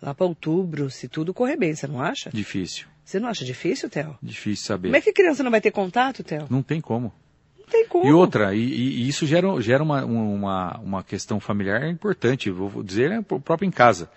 Lá 0.00 0.12
para 0.12 0.26
outubro, 0.26 0.90
se 0.90 1.06
tudo 1.06 1.32
correr 1.32 1.56
bem, 1.56 1.72
você 1.74 1.86
não 1.86 2.02
acha? 2.02 2.30
Difícil. 2.32 2.86
Você 3.04 3.18
não 3.20 3.28
acha 3.28 3.44
difícil, 3.44 3.90
Theo? 3.90 4.16
Difícil 4.22 4.64
saber. 4.66 4.88
Como 4.88 4.96
é 4.96 5.00
que 5.00 5.12
criança 5.12 5.42
não 5.42 5.50
vai 5.50 5.60
ter 5.60 5.70
contato, 5.70 6.22
Theo? 6.22 6.46
Não 6.48 6.62
tem 6.62 6.80
como. 6.80 7.12
Não 7.58 7.66
tem 7.66 7.86
como. 7.86 8.04
E 8.08 8.12
outra, 8.12 8.54
e, 8.54 8.60
e- 8.60 9.08
isso 9.08 9.26
gera, 9.26 9.60
gera 9.60 9.82
uma, 9.82 10.04
uma, 10.04 10.78
uma 10.78 11.02
questão 11.02 11.40
familiar 11.40 11.88
importante, 11.88 12.50
vou 12.50 12.82
dizer, 12.82 13.10
é 13.10 13.20
próprio 13.22 13.66
em 13.66 13.70
casa. 13.70 14.08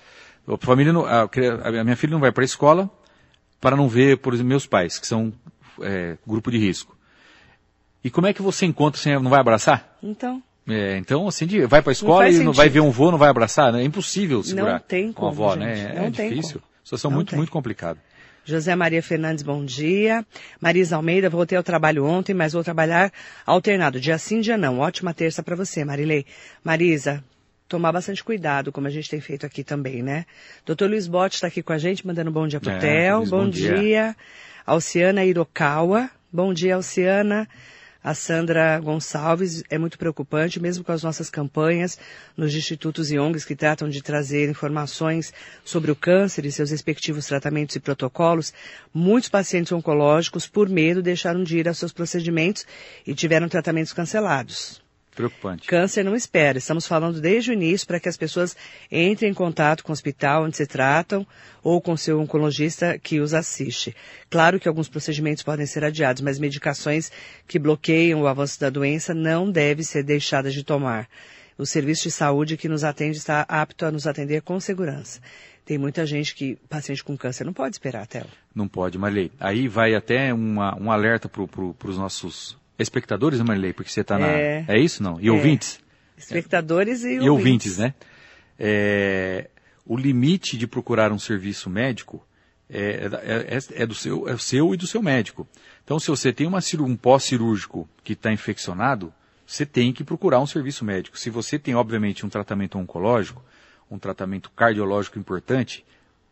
A, 0.47 0.57
família 0.57 0.93
não- 0.93 1.05
a, 1.05 1.23
a 1.23 1.83
minha 1.83 1.95
filha 1.95 2.11
não 2.11 2.19
vai 2.19 2.31
para 2.31 2.43
a 2.43 2.45
escola 2.45 2.89
para 3.59 3.75
não 3.75 3.87
ver, 3.89 4.17
por 4.17 4.33
exemplo, 4.33 4.49
meus 4.49 4.67
pais, 4.67 4.99
que 4.99 5.07
são 5.07 5.33
é, 5.81 6.17
grupo 6.25 6.51
de 6.51 6.57
risco. 6.57 6.95
E 8.03 8.09
como 8.11 8.27
é 8.27 8.33
que 8.33 8.41
você 8.41 8.65
encontra 8.65 9.01
sem 9.01 9.19
não 9.19 9.31
vai 9.31 9.39
abraçar? 9.39 9.97
Então, 10.03 10.41
É, 10.67 10.97
então, 10.97 11.27
assim, 11.27 11.45
de- 11.47 11.65
vai 11.65 11.81
para 11.81 11.91
a 11.91 11.93
escola 11.93 12.23
faz 12.23 12.37
e 12.39 12.43
não 12.43 12.53
vai 12.53 12.69
ver 12.69 12.79
um 12.81 12.91
vô, 12.91 13.09
não 13.11 13.17
vai 13.17 13.29
abraçar? 13.29 13.73
né? 13.73 13.81
É 13.81 13.85
impossível 13.85 14.43
segurar 14.43 14.73
Não 14.73 14.79
tem 14.79 15.05
uma 15.07 15.13
como, 15.13 15.27
avó, 15.27 15.53
gente. 15.53 15.63
né? 15.65 15.93
Não 15.95 16.03
É 16.03 16.09
difícil. 16.11 16.59
como. 16.59 16.75
Situação 16.83 17.09
Não 17.11 17.15
muito, 17.17 17.29
tem. 17.29 17.37
muito 17.37 17.51
complicada. 17.51 17.99
José 18.45 18.75
Maria 18.75 19.01
Fernandes, 19.01 19.43
bom 19.43 19.65
dia. 19.65 20.23
Marisa 20.61 20.95
Almeida, 20.95 21.29
voltei 21.29 21.57
ao 21.57 21.63
trabalho 21.63 22.05
ontem, 22.05 22.33
mas 22.33 22.53
vou 22.53 22.63
trabalhar 22.63 23.11
alternado, 23.43 23.99
dia 23.99 24.17
sim, 24.19 24.39
dia 24.39 24.55
não. 24.55 24.79
Ótima 24.79 25.15
terça 25.15 25.41
para 25.41 25.55
você, 25.55 25.83
Marilei. 25.83 26.27
Marisa, 26.63 27.23
tomar 27.67 27.91
bastante 27.91 28.23
cuidado, 28.23 28.71
como 28.71 28.85
a 28.85 28.91
gente 28.91 29.09
tem 29.09 29.19
feito 29.19 29.47
aqui 29.47 29.63
também, 29.63 30.03
né? 30.03 30.25
Doutor 30.63 30.87
Luiz 30.87 31.07
Botti 31.07 31.35
está 31.35 31.47
aqui 31.47 31.63
com 31.63 31.73
a 31.73 31.79
gente, 31.79 32.05
mandando 32.05 32.29
bom 32.29 32.47
dia 32.47 32.59
pro 32.59 32.69
É, 32.69 32.77
Theo. 32.77 33.17
Luiz, 33.17 33.29
bom, 33.31 33.43
bom 33.45 33.49
dia. 33.49 33.75
dia. 33.77 34.15
Alciana 34.63 35.25
Irokawa. 35.25 36.09
Bom 36.31 36.53
dia, 36.53 36.75
Alciana. 36.75 37.47
A 38.05 38.13
Sandra 38.13 38.79
Gonçalves 38.79 39.63
é 39.67 39.79
muito 39.79 39.97
preocupante, 39.97 40.59
mesmo 40.61 40.83
com 40.83 40.91
as 40.91 41.01
nossas 41.01 41.27
campanhas 41.27 41.97
nos 42.37 42.53
institutos 42.53 43.09
e 43.11 43.17
ONGs 43.17 43.43
que 43.43 43.55
tratam 43.55 43.89
de 43.89 43.99
trazer 44.03 44.47
informações 44.47 45.33
sobre 45.63 45.89
o 45.89 45.95
câncer 45.95 46.45
e 46.45 46.51
seus 46.51 46.69
respectivos 46.69 47.25
tratamentos 47.25 47.75
e 47.75 47.79
protocolos. 47.79 48.53
Muitos 48.93 49.27
pacientes 49.27 49.71
oncológicos, 49.71 50.45
por 50.47 50.69
medo, 50.69 51.01
deixaram 51.01 51.43
de 51.43 51.57
ir 51.57 51.67
aos 51.67 51.79
seus 51.79 51.91
procedimentos 51.91 52.63
e 53.07 53.15
tiveram 53.15 53.49
tratamentos 53.49 53.91
cancelados. 53.91 54.84
Preocupante. 55.15 55.65
Câncer 55.65 56.03
não 56.03 56.13
espera. 56.13 56.57
Estamos 56.57 56.85
falando 56.85 57.21
desde 57.21 57.49
o 57.49 57.53
início 57.53 57.87
para 57.87 58.01
que 58.01 58.09
as 58.09 58.17
pessoas 58.17 58.55
entrem 58.91 59.31
em 59.31 59.33
contato 59.33 59.81
com 59.81 59.91
o 59.91 59.93
hospital 59.93 60.43
onde 60.43 60.57
se 60.57 60.67
tratam 60.67 61.25
ou 61.63 61.79
com 61.81 61.95
seu 61.95 62.19
oncologista 62.19 62.99
que 62.99 63.21
os 63.21 63.33
assiste. 63.33 63.95
Claro 64.29 64.59
que 64.59 64.67
alguns 64.67 64.89
procedimentos 64.89 65.41
podem 65.41 65.65
ser 65.65 65.85
adiados, 65.85 66.21
mas 66.21 66.37
medicações 66.37 67.09
que 67.47 67.57
bloqueiam 67.57 68.21
o 68.21 68.27
avanço 68.27 68.59
da 68.59 68.69
doença 68.69 69.13
não 69.13 69.49
devem 69.49 69.85
ser 69.85 70.03
deixadas 70.03 70.53
de 70.53 70.63
tomar. 70.63 71.07
O 71.57 71.65
serviço 71.65 72.03
de 72.03 72.11
saúde 72.11 72.57
que 72.57 72.67
nos 72.67 72.83
atende 72.83 73.17
está 73.17 73.45
apto 73.47 73.85
a 73.85 73.91
nos 73.91 74.05
atender 74.05 74.41
com 74.41 74.59
segurança. 74.59 75.21
Tem 75.63 75.77
muita 75.77 76.05
gente 76.05 76.35
que, 76.35 76.57
paciente 76.69 77.03
com 77.03 77.17
câncer, 77.17 77.45
não 77.45 77.53
pode 77.53 77.75
esperar, 77.75 78.05
Théo. 78.05 78.27
Não 78.53 78.67
pode, 78.67 78.97
Marley. 78.97 79.31
Aí 79.39 79.69
vai 79.69 79.95
até 79.95 80.33
uma, 80.33 80.77
um 80.77 80.91
alerta 80.91 81.29
para 81.29 81.41
os 81.89 81.97
nossos 81.97 82.57
espectadores, 82.79 83.39
né, 83.39 83.45
Marley? 83.45 83.73
Porque 83.73 83.89
você 83.89 84.01
está 84.01 84.17
na. 84.17 84.27
É. 84.27 84.65
É 84.67 84.79
isso, 84.79 85.01
não? 85.01 85.19
E 85.19 85.27
É. 85.27 85.31
ouvintes? 85.31 85.79
Espectadores 86.17 87.03
e, 87.03 87.15
E 87.15 87.29
ouvintes, 87.29 87.77
né? 87.77 87.93
É, 88.57 89.49
o 89.85 89.97
limite 89.97 90.57
de 90.57 90.65
procurar 90.67 91.11
um 91.11 91.19
serviço 91.19 91.69
médico 91.69 92.25
é, 92.69 93.09
é- 93.23 93.57
é- 93.57 93.83
é 93.83 93.85
do 93.85 93.93
seu, 93.93 94.27
é 94.27 94.33
o 94.33 94.39
seu 94.39 94.73
e 94.73 94.77
do 94.77 94.87
seu 94.87 95.01
médico. 95.01 95.47
Então, 95.83 95.99
se 95.99 96.07
você 96.07 96.33
tem 96.33 96.47
uma 96.47 96.59
um 96.79 96.95
pós-cirúrgico 96.95 97.87
que 98.03 98.13
está 98.13 98.31
infeccionado, 98.31 99.13
você 99.45 99.65
tem 99.65 99.93
que 99.93 100.03
procurar 100.03 100.39
um 100.39 100.47
serviço 100.47 100.83
médico. 100.83 101.19
Se 101.19 101.29
você 101.29 101.59
tem, 101.59 101.75
obviamente, 101.75 102.25
um 102.25 102.29
tratamento 102.29 102.79
oncológico, 102.79 103.43
um 103.91 103.99
tratamento 103.99 104.49
cardiológico 104.55 105.19
importante, 105.19 105.85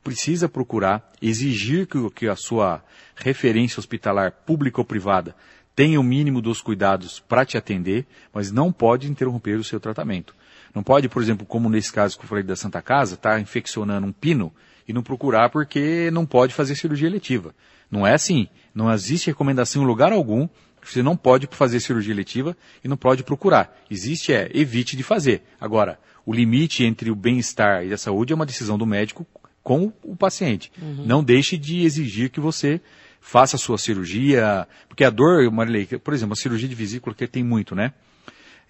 precisa 0.03 0.49
procurar, 0.49 1.13
exigir 1.21 1.86
que, 1.86 2.10
que 2.10 2.27
a 2.27 2.36
sua 2.36 2.84
referência 3.15 3.79
hospitalar, 3.79 4.32
pública 4.32 4.82
ou 4.82 4.86
privada, 4.86 5.36
tenha 5.75 5.99
o 5.99 6.03
mínimo 6.03 6.41
dos 6.41 6.62
cuidados 6.62 7.19
para 7.19 7.45
te 7.45 7.57
atender, 7.57 8.05
mas 8.33 8.51
não 8.51 8.71
pode 8.71 9.09
interromper 9.09 9.57
o 9.57 9.63
seu 9.63 9.79
tratamento. 9.79 10.36
Não 10.73 10.83
pode, 10.83 11.07
por 11.07 11.21
exemplo, 11.21 11.45
como 11.45 11.69
nesse 11.69 11.91
caso 11.91 12.17
que 12.17 12.25
eu 12.25 12.29
falei 12.29 12.43
da 12.43 12.55
Santa 12.55 12.81
Casa, 12.81 13.15
estar 13.15 13.39
infeccionando 13.39 14.07
um 14.07 14.12
pino 14.12 14.51
e 14.88 14.93
não 14.93 15.03
procurar 15.03 15.49
porque 15.49 16.09
não 16.12 16.25
pode 16.25 16.53
fazer 16.53 16.75
cirurgia 16.75 17.07
eletiva. 17.07 17.53
Não 17.89 18.05
é 18.07 18.13
assim. 18.13 18.47
Não 18.73 18.91
existe 18.91 19.27
recomendação 19.27 19.83
em 19.83 19.86
lugar 19.86 20.12
algum 20.12 20.47
que 20.81 20.91
você 20.91 21.01
não 21.01 21.15
pode 21.15 21.47
fazer 21.51 21.79
cirurgia 21.79 22.13
eletiva 22.13 22.57
e 22.83 22.88
não 22.88 22.97
pode 22.97 23.23
procurar. 23.23 23.79
Existe 23.89 24.33
é, 24.33 24.49
evite 24.53 24.97
de 24.97 25.03
fazer. 25.03 25.43
Agora, 25.62 25.99
o 26.25 26.33
limite 26.33 26.83
entre 26.83 27.09
o 27.09 27.15
bem-estar 27.15 27.86
e 27.86 27.93
a 27.93 27.97
saúde 27.97 28.33
é 28.33 28.36
uma 28.36 28.45
decisão 28.45 28.77
do 28.77 28.86
médico 28.86 29.25
com 29.63 29.93
o 30.03 30.15
paciente. 30.15 30.71
Não 31.05 31.23
deixe 31.23 31.57
de 31.57 31.86
exigir 31.86 32.29
que 32.29 32.39
você 32.39 32.81
faça 33.23 33.55
a 33.55 33.59
sua 33.59 33.77
cirurgia, 33.77 34.67
porque 34.88 35.03
a 35.03 35.09
dor, 35.09 35.49
Marilei, 35.49 35.86
por 35.86 36.13
exemplo, 36.13 36.33
a 36.33 36.36
cirurgia 36.36 36.67
de 36.67 36.75
vesícula 36.75 37.15
que 37.15 37.25
tem 37.25 37.41
muito, 37.41 37.73
né? 37.73 37.93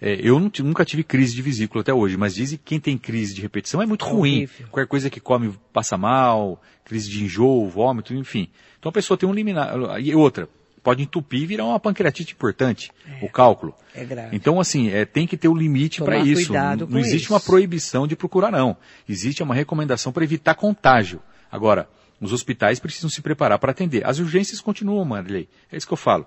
É, 0.00 0.18
eu 0.20 0.38
não 0.38 0.50
nunca 0.60 0.84
tive 0.84 1.02
crise 1.02 1.34
de 1.34 1.42
vesícula 1.42 1.82
até 1.82 1.92
hoje, 1.92 2.16
mas 2.16 2.34
dizem 2.34 2.56
que 2.58 2.64
quem 2.64 2.80
tem 2.80 2.96
crise 2.96 3.34
de 3.34 3.42
repetição 3.42 3.82
é 3.82 3.86
muito 3.86 4.04
É 4.04 4.08
ruim. 4.08 4.36
horrível. 4.36 4.66
Qualquer 4.70 4.88
coisa 4.88 5.10
que 5.10 5.20
come 5.20 5.54
passa 5.72 5.96
mal, 5.96 6.62
crise 6.84 7.10
de 7.10 7.24
enjoo, 7.24 7.68
vômito, 7.68 8.14
enfim. 8.14 8.48
Então 8.78 8.90
a 8.90 8.92
pessoa 8.92 9.18
tem 9.18 9.28
um 9.28 9.32
liminar. 9.32 9.74
E 10.00 10.14
outra, 10.14 10.48
pode 10.82 11.02
entupir 11.02 11.42
e 11.42 11.46
virar 11.46 11.64
uma 11.64 11.80
pancreatite 11.80 12.32
importante, 12.32 12.92
o 13.22 13.28
cálculo. 13.28 13.74
É 13.94 14.04
grave. 14.04 14.36
Então, 14.36 14.60
assim, 14.60 14.90
é, 14.90 15.04
tem 15.04 15.26
que 15.26 15.36
ter 15.36 15.48
o 15.48 15.54
limite 15.54 16.02
para 16.02 16.18
isso. 16.18 16.52
não 16.88 16.98
existe 16.98 17.24
isso. 17.24 17.32
uma 17.32 17.40
proibição 17.40 18.06
de 18.06 18.14
procurar, 18.14 18.52
não. 18.52 18.76
Existe 19.08 19.42
uma 19.42 19.54
recomendação 19.54 20.12
para 20.12 20.22
evitar 20.24 20.54
contágio. 20.54 21.20
Agora, 21.50 21.88
os 22.24 22.32
hospitais 22.32 22.80
precisam 22.80 23.08
se 23.10 23.22
preparar 23.22 23.58
para 23.58 23.70
atender. 23.70 24.04
As 24.06 24.18
urgências 24.18 24.60
continuam, 24.60 25.04
Marilei. 25.04 25.48
É 25.70 25.76
isso 25.76 25.86
que 25.86 25.92
eu 25.92 25.96
falo. 25.98 26.26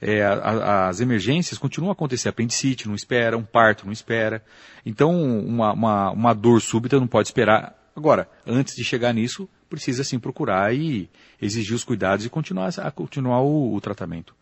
É, 0.00 0.22
a- 0.22 0.32
a- 0.34 0.88
as 0.88 1.00
emergências 1.00 1.56
continuam 1.58 1.88
a 1.90 1.92
acontecer. 1.92 2.28
Apendicite 2.28 2.86
não 2.86 2.94
espera, 2.94 3.38
um 3.38 3.42
parto 3.44 3.86
não 3.86 3.92
espera. 3.92 4.44
Então, 4.84 5.10
uma, 5.40 5.72
uma, 5.72 6.10
uma 6.10 6.34
dor 6.34 6.60
súbita 6.60 7.00
não 7.00 7.06
pode 7.06 7.28
esperar. 7.28 7.74
Agora, 7.96 8.28
antes 8.46 8.74
de 8.76 8.84
chegar 8.84 9.14
nisso, 9.14 9.48
precisa 9.70 10.04
sim 10.04 10.18
procurar 10.18 10.74
e 10.74 11.08
exigir 11.40 11.74
os 11.74 11.82
cuidados 11.82 12.26
e 12.26 12.28
continuar, 12.28 12.70
a 12.78 12.90
continuar 12.90 13.40
o- 13.40 13.74
o 13.74 13.80
tratamento. 13.80 14.34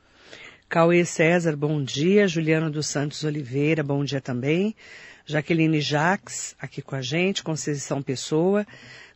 Cauê 0.68 1.04
César, 1.04 1.56
bom 1.56 1.82
dia. 1.84 2.26
Juliano 2.26 2.68
dos 2.70 2.88
Santos 2.88 3.22
Oliveira, 3.22 3.82
bom 3.84 4.02
dia 4.04 4.20
também. 4.20 4.74
Jaqueline 5.24 5.80
Jaques, 5.80 6.54
aqui 6.58 6.82
com 6.82 6.96
a 6.96 7.00
gente. 7.00 7.42
Conceição 7.44 8.02
Pessoa. 8.02 8.66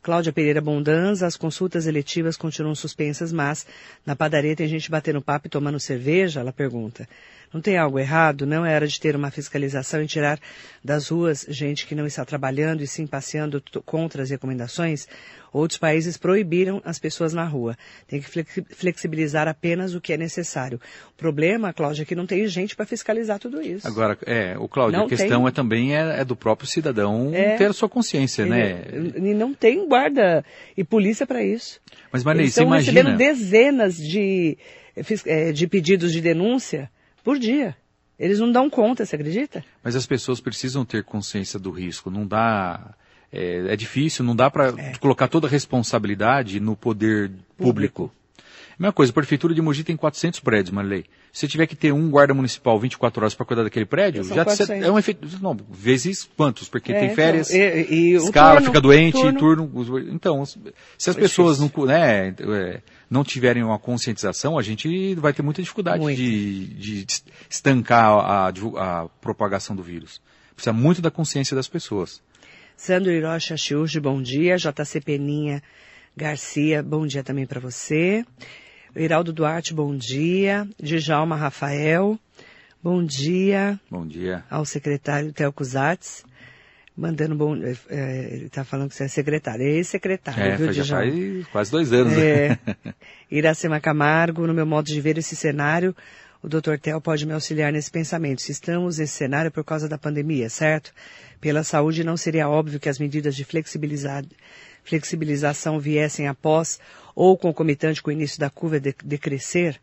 Cláudia 0.08 0.32
Pereira 0.32 0.62
Bondanza, 0.62 1.26
as 1.26 1.36
consultas 1.36 1.86
eletivas 1.86 2.34
continuam 2.34 2.74
suspensas, 2.74 3.30
mas 3.30 3.66
na 4.06 4.16
padaria 4.16 4.56
tem 4.56 4.66
gente 4.66 4.90
batendo 4.90 5.20
papo 5.20 5.48
e 5.48 5.50
tomando 5.50 5.78
cerveja? 5.78 6.40
Ela 6.40 6.50
pergunta. 6.50 7.06
Não 7.52 7.60
tem 7.60 7.78
algo 7.78 7.98
errado? 7.98 8.46
Não 8.46 8.64
é 8.64 8.74
hora 8.74 8.86
de 8.86 9.00
ter 9.00 9.16
uma 9.16 9.30
fiscalização 9.30 10.02
e 10.02 10.06
tirar 10.06 10.38
das 10.84 11.08
ruas 11.08 11.46
gente 11.48 11.86
que 11.86 11.94
não 11.94 12.06
está 12.06 12.24
trabalhando 12.24 12.82
e 12.82 12.86
sim 12.86 13.06
passeando 13.06 13.62
contra 13.84 14.22
as 14.22 14.30
recomendações? 14.30 15.08
Outros 15.52 15.78
países 15.78 16.18
proibiram 16.18 16.82
as 16.84 16.98
pessoas 16.98 17.32
na 17.32 17.44
rua. 17.44 17.76
Tem 18.06 18.20
que 18.20 18.28
flexibilizar 18.74 19.48
apenas 19.48 19.94
o 19.94 20.00
que 20.00 20.12
é 20.12 20.16
necessário. 20.16 20.78
O 21.10 21.16
problema, 21.16 21.72
Cláudia, 21.72 22.02
é 22.02 22.04
que 22.04 22.14
não 22.14 22.26
tem 22.26 22.46
gente 22.46 22.76
para 22.76 22.84
fiscalizar 22.84 23.38
tudo 23.38 23.62
isso. 23.62 23.86
Agora, 23.88 24.18
é, 24.26 24.58
o 24.58 24.68
Cláudio, 24.68 25.00
a 25.00 25.08
questão 25.08 25.40
tem... 25.40 25.48
é 25.48 25.50
também 25.50 25.96
é, 25.96 26.20
é, 26.20 26.24
do 26.24 26.36
próprio 26.36 26.68
cidadão 26.68 27.30
é, 27.34 27.56
ter 27.56 27.70
a 27.70 27.72
sua 27.72 27.88
consciência, 27.88 28.44
né? 28.44 28.82
E 29.16 29.32
não 29.32 29.54
tem 29.54 29.88
guarda 29.88 30.44
e 30.76 30.84
polícia 30.84 31.26
para 31.26 31.42
isso. 31.42 31.80
Mas, 32.12 32.22
Marley, 32.22 32.50
você 32.50 32.62
imagina... 32.62 33.00
recebendo 33.00 33.16
dezenas 33.16 33.96
de, 33.96 34.58
é, 35.24 35.50
de 35.50 35.66
pedidos 35.66 36.12
de 36.12 36.20
denúncia 36.20 36.90
por 37.28 37.38
dia. 37.38 37.76
Eles 38.18 38.38
não 38.38 38.50
dão 38.50 38.70
conta, 38.70 39.04
você 39.04 39.14
acredita? 39.14 39.62
Mas 39.84 39.94
as 39.94 40.06
pessoas 40.06 40.40
precisam 40.40 40.82
ter 40.82 41.04
consciência 41.04 41.58
do 41.58 41.70
risco. 41.70 42.10
Não 42.10 42.26
dá 42.26 42.94
é, 43.30 43.74
é 43.74 43.76
difícil, 43.76 44.24
não 44.24 44.34
dá 44.34 44.50
para 44.50 44.68
é. 44.68 44.94
colocar 44.96 45.28
toda 45.28 45.46
a 45.46 45.50
responsabilidade 45.50 46.58
no 46.58 46.74
poder 46.74 47.28
público. 47.28 48.04
público. 48.04 48.12
Mesma 48.78 48.92
coisa, 48.92 49.10
a 49.10 49.14
Prefeitura 49.14 49.52
de 49.52 49.60
Mogi 49.60 49.82
tem 49.82 49.96
400 49.96 50.38
prédios, 50.38 50.70
Marley. 50.70 51.04
Se 51.32 51.48
tiver 51.48 51.66
que 51.66 51.74
ter 51.74 51.92
um 51.92 52.08
guarda 52.08 52.32
municipal 52.32 52.78
24 52.78 53.20
horas 53.20 53.34
para 53.34 53.44
cuidar 53.44 53.64
daquele 53.64 53.84
prédio, 53.84 54.22
já 54.22 54.44
é 54.72 54.90
um 54.90 54.96
efeito. 54.96 55.26
Não, 55.42 55.56
vezes 55.68 56.30
quantos? 56.36 56.68
Porque 56.68 56.92
é, 56.92 57.00
tem 57.00 57.14
férias, 57.14 57.50
então, 57.50 57.76
e, 57.76 58.12
e 58.12 58.14
escala, 58.14 58.52
turno, 58.52 58.66
fica 58.66 58.80
doente, 58.80 59.20
turno. 59.20 59.66
turno. 59.66 59.98
Então, 60.12 60.44
se 60.96 61.10
as 61.10 61.16
pessoas 61.16 61.58
não, 61.58 61.70
né, 61.84 62.28
é, 62.28 62.80
não 63.10 63.24
tiverem 63.24 63.64
uma 63.64 63.80
conscientização, 63.80 64.56
a 64.56 64.62
gente 64.62 65.16
vai 65.16 65.32
ter 65.32 65.42
muita 65.42 65.60
dificuldade 65.60 66.14
de, 66.14 66.66
de, 66.66 67.06
estancar 67.50 68.12
a, 68.12 68.48
a, 68.48 69.02
a 69.02 69.08
propagação 69.20 69.74
do 69.74 69.82
vírus. 69.82 70.20
Precisa 70.54 70.72
muito 70.72 71.02
da 71.02 71.10
consciência 71.10 71.56
das 71.56 71.66
pessoas. 71.66 72.22
Sandro 72.76 73.10
Hiroshi 73.10 73.58
Chiurge, 73.58 73.98
bom 73.98 74.22
dia. 74.22 74.56
JC 74.56 75.00
Peninha 75.00 75.60
Garcia, 76.16 76.80
bom 76.80 77.06
dia 77.06 77.24
também 77.24 77.44
para 77.44 77.58
você. 77.58 78.24
Iraldo 78.96 79.32
Duarte, 79.32 79.74
bom 79.74 79.96
dia. 79.96 80.66
Djalma 80.80 81.36
Rafael, 81.36 82.18
bom 82.82 83.04
dia. 83.04 83.78
Bom 83.90 84.06
dia. 84.06 84.44
Ao 84.50 84.64
secretário 84.64 85.32
Telco 85.32 85.62
Zatz, 85.62 86.24
mandando 86.96 87.34
bom... 87.34 87.56
É, 87.88 88.28
ele 88.32 88.46
está 88.46 88.64
falando 88.64 88.88
que 88.88 88.94
você 88.94 89.04
é 89.04 89.08
secretário. 89.08 89.66
É 89.66 89.82
secretário, 89.82 90.42
é, 90.42 90.56
viu, 90.56 90.72
já 90.72 90.84
faz 90.84 91.46
quase 91.48 91.70
dois 91.70 91.92
anos. 91.92 92.14
É. 92.14 92.58
Iracema 93.30 93.80
Camargo, 93.80 94.46
no 94.46 94.54
meu 94.54 94.66
modo 94.66 94.86
de 94.86 95.00
ver 95.00 95.18
esse 95.18 95.36
cenário, 95.36 95.94
o 96.42 96.48
Dr. 96.48 96.76
Tel 96.80 97.00
pode 97.00 97.26
me 97.26 97.32
auxiliar 97.32 97.72
nesse 97.72 97.90
pensamento. 97.90 98.42
Se 98.42 98.52
estamos 98.52 98.98
nesse 98.98 99.14
cenário 99.14 99.50
por 99.50 99.64
causa 99.64 99.88
da 99.88 99.98
pandemia, 99.98 100.48
certo? 100.48 100.92
Pela 101.40 101.64
saúde, 101.64 102.04
não 102.04 102.16
seria 102.16 102.48
óbvio 102.48 102.78
que 102.78 102.88
as 102.88 102.98
medidas 102.98 103.34
de 103.34 103.44
flexibilização 104.84 105.80
viessem 105.80 106.28
após 106.28 106.78
ou 107.14 107.36
concomitante 107.36 108.02
com 108.02 108.10
o 108.10 108.12
início 108.12 108.38
da 108.38 108.48
curva 108.48 108.78
de, 108.78 108.94
decrescer? 109.04 109.80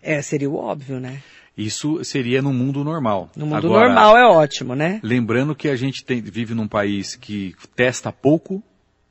É, 0.00 0.22
seria 0.22 0.48
o 0.48 0.56
óbvio, 0.56 0.98
né? 0.98 1.22
Isso 1.56 2.02
seria 2.04 2.40
no 2.40 2.52
mundo 2.52 2.84
normal. 2.84 3.30
No 3.36 3.44
mundo 3.44 3.66
Agora, 3.66 3.88
normal 3.88 4.16
é 4.16 4.24
ótimo, 4.24 4.76
né? 4.76 5.00
Lembrando 5.02 5.56
que 5.56 5.68
a 5.68 5.74
gente 5.74 6.04
tem, 6.04 6.22
vive 6.22 6.54
num 6.54 6.68
país 6.68 7.16
que 7.16 7.54
testa 7.74 8.12
pouco, 8.12 8.62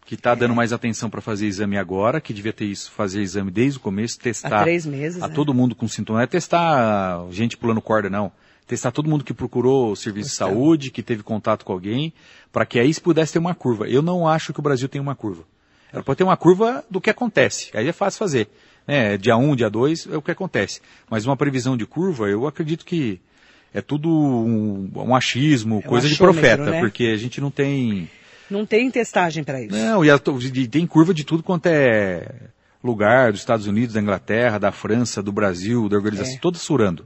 que 0.07 0.15
está 0.15 0.33
dando 0.33 0.55
mais 0.55 0.71
atenção 0.71 1.09
para 1.09 1.19
fazer 1.19 1.47
exame 1.47 1.77
agora, 1.77 2.21
que 2.21 2.33
devia 2.33 2.53
ter 2.53 2.63
isso, 2.63 2.89
fazer 2.91 3.21
exame 3.21 3.51
desde 3.51 3.77
o 3.77 3.81
começo, 3.81 4.17
testar 4.17 4.61
Há 4.61 4.63
três 4.63 4.85
meses, 4.85 5.21
a 5.21 5.27
né? 5.27 5.33
todo 5.35 5.53
mundo 5.53 5.75
com 5.75 5.85
sintomas. 5.85 6.19
Não 6.19 6.23
é 6.23 6.25
testar 6.25 7.27
gente 7.29 7.57
pulando 7.57 7.81
corda, 7.81 8.09
não. 8.09 8.31
Testar 8.65 8.91
todo 8.91 9.09
mundo 9.09 9.25
que 9.25 9.33
procurou 9.33 9.91
o 9.91 9.97
serviço 9.97 10.29
de 10.29 10.35
saúde, 10.35 10.91
que 10.91 11.03
teve 11.03 11.23
contato 11.23 11.65
com 11.65 11.73
alguém, 11.73 12.13
para 12.53 12.65
que 12.65 12.79
aí 12.79 12.93
pudesse 13.01 13.33
ter 13.33 13.39
uma 13.39 13.53
curva. 13.53 13.85
Eu 13.89 14.01
não 14.01 14.25
acho 14.25 14.53
que 14.53 14.61
o 14.61 14.63
Brasil 14.63 14.87
tem 14.87 15.01
uma 15.01 15.13
curva. 15.13 15.43
Ela 15.91 16.01
pode 16.01 16.17
ter 16.17 16.23
uma 16.23 16.37
curva 16.37 16.85
do 16.89 17.01
que 17.01 17.09
acontece. 17.09 17.69
Aí 17.73 17.85
é 17.85 17.93
fácil 17.93 18.17
fazer. 18.17 18.47
Né? 18.87 19.17
Dia 19.17 19.35
1, 19.35 19.43
um, 19.43 19.55
dia 19.57 19.69
2 19.69 20.07
é 20.13 20.15
o 20.15 20.21
que 20.21 20.31
acontece. 20.31 20.79
Mas 21.09 21.25
uma 21.25 21.35
previsão 21.35 21.75
de 21.75 21.85
curva, 21.85 22.29
eu 22.29 22.47
acredito 22.47 22.85
que 22.85 23.19
é 23.73 23.81
tudo 23.81 24.09
um, 24.09 24.89
um 24.95 25.13
achismo, 25.13 25.79
é 25.79 25.81
coisa 25.81 26.07
de 26.07 26.15
profeta, 26.15 26.63
né? 26.63 26.79
porque 26.79 27.07
a 27.07 27.17
gente 27.17 27.41
não 27.41 27.51
tem 27.51 28.09
não 28.49 28.65
tem 28.65 28.89
testagem 28.89 29.43
para 29.43 29.61
isso. 29.61 29.75
Não, 29.75 30.03
e, 30.03 30.09
a, 30.09 30.19
e 30.53 30.67
tem 30.67 30.85
curva 30.85 31.13
de 31.13 31.23
tudo 31.23 31.43
quanto 31.43 31.67
é 31.67 32.49
lugar, 32.83 33.31
dos 33.31 33.41
Estados 33.41 33.67
Unidos, 33.67 33.93
da 33.93 34.01
Inglaterra, 34.01 34.57
da 34.57 34.71
França, 34.71 35.21
do 35.21 35.31
Brasil, 35.31 35.89
da 35.89 35.97
organização, 35.97 36.35
é. 36.35 36.39
toda 36.39 36.57
surando. 36.57 37.05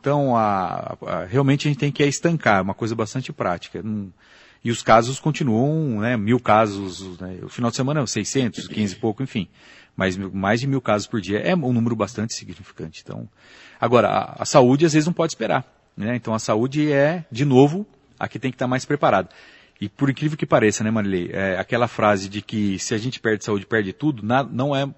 Então, 0.00 0.36
a, 0.36 0.96
a, 1.04 1.24
realmente 1.24 1.66
a 1.66 1.70
gente 1.70 1.80
tem 1.80 1.90
que 1.90 2.04
estancar, 2.04 2.58
é 2.58 2.62
uma 2.62 2.74
coisa 2.74 2.94
bastante 2.94 3.32
prática. 3.32 3.82
Não, 3.82 4.12
e 4.64 4.70
os 4.70 4.82
casos 4.82 5.20
continuam, 5.20 6.00
né, 6.00 6.16
mil 6.16 6.40
casos, 6.40 7.18
né, 7.20 7.38
o 7.42 7.48
final 7.48 7.70
de 7.70 7.76
semana 7.76 8.06
600, 8.06 8.66
15 8.66 8.94
e 8.94 8.98
pouco, 8.98 9.22
enfim. 9.22 9.48
Mas 9.96 10.16
mais 10.16 10.60
de 10.60 10.66
mil 10.66 10.80
casos 10.80 11.06
por 11.06 11.20
dia 11.20 11.38
é 11.38 11.54
um 11.54 11.72
número 11.72 11.96
bastante 11.96 12.34
significante. 12.34 13.02
Então, 13.04 13.28
agora, 13.80 14.08
a, 14.08 14.42
a 14.42 14.44
saúde 14.44 14.86
às 14.86 14.92
vezes 14.92 15.06
não 15.06 15.12
pode 15.12 15.32
esperar. 15.32 15.64
Né? 15.96 16.14
Então, 16.14 16.34
a 16.34 16.38
saúde 16.38 16.92
é, 16.92 17.24
de 17.30 17.44
novo, 17.44 17.86
aqui 18.18 18.38
tem 18.38 18.50
que 18.50 18.54
estar 18.56 18.68
mais 18.68 18.84
preparado. 18.84 19.28
E 19.80 19.88
por 19.88 20.10
incrível 20.10 20.36
que 20.36 20.46
pareça, 20.46 20.82
né, 20.82 20.90
Marilei, 20.90 21.30
é, 21.32 21.56
aquela 21.58 21.86
frase 21.86 22.28
de 22.28 22.42
que 22.42 22.78
se 22.78 22.94
a 22.94 22.98
gente 22.98 23.20
perde 23.20 23.44
saúde, 23.44 23.64
perde 23.64 23.92
tudo, 23.92 24.24
na, 24.24 24.42
não 24.42 24.74
é, 24.74 24.88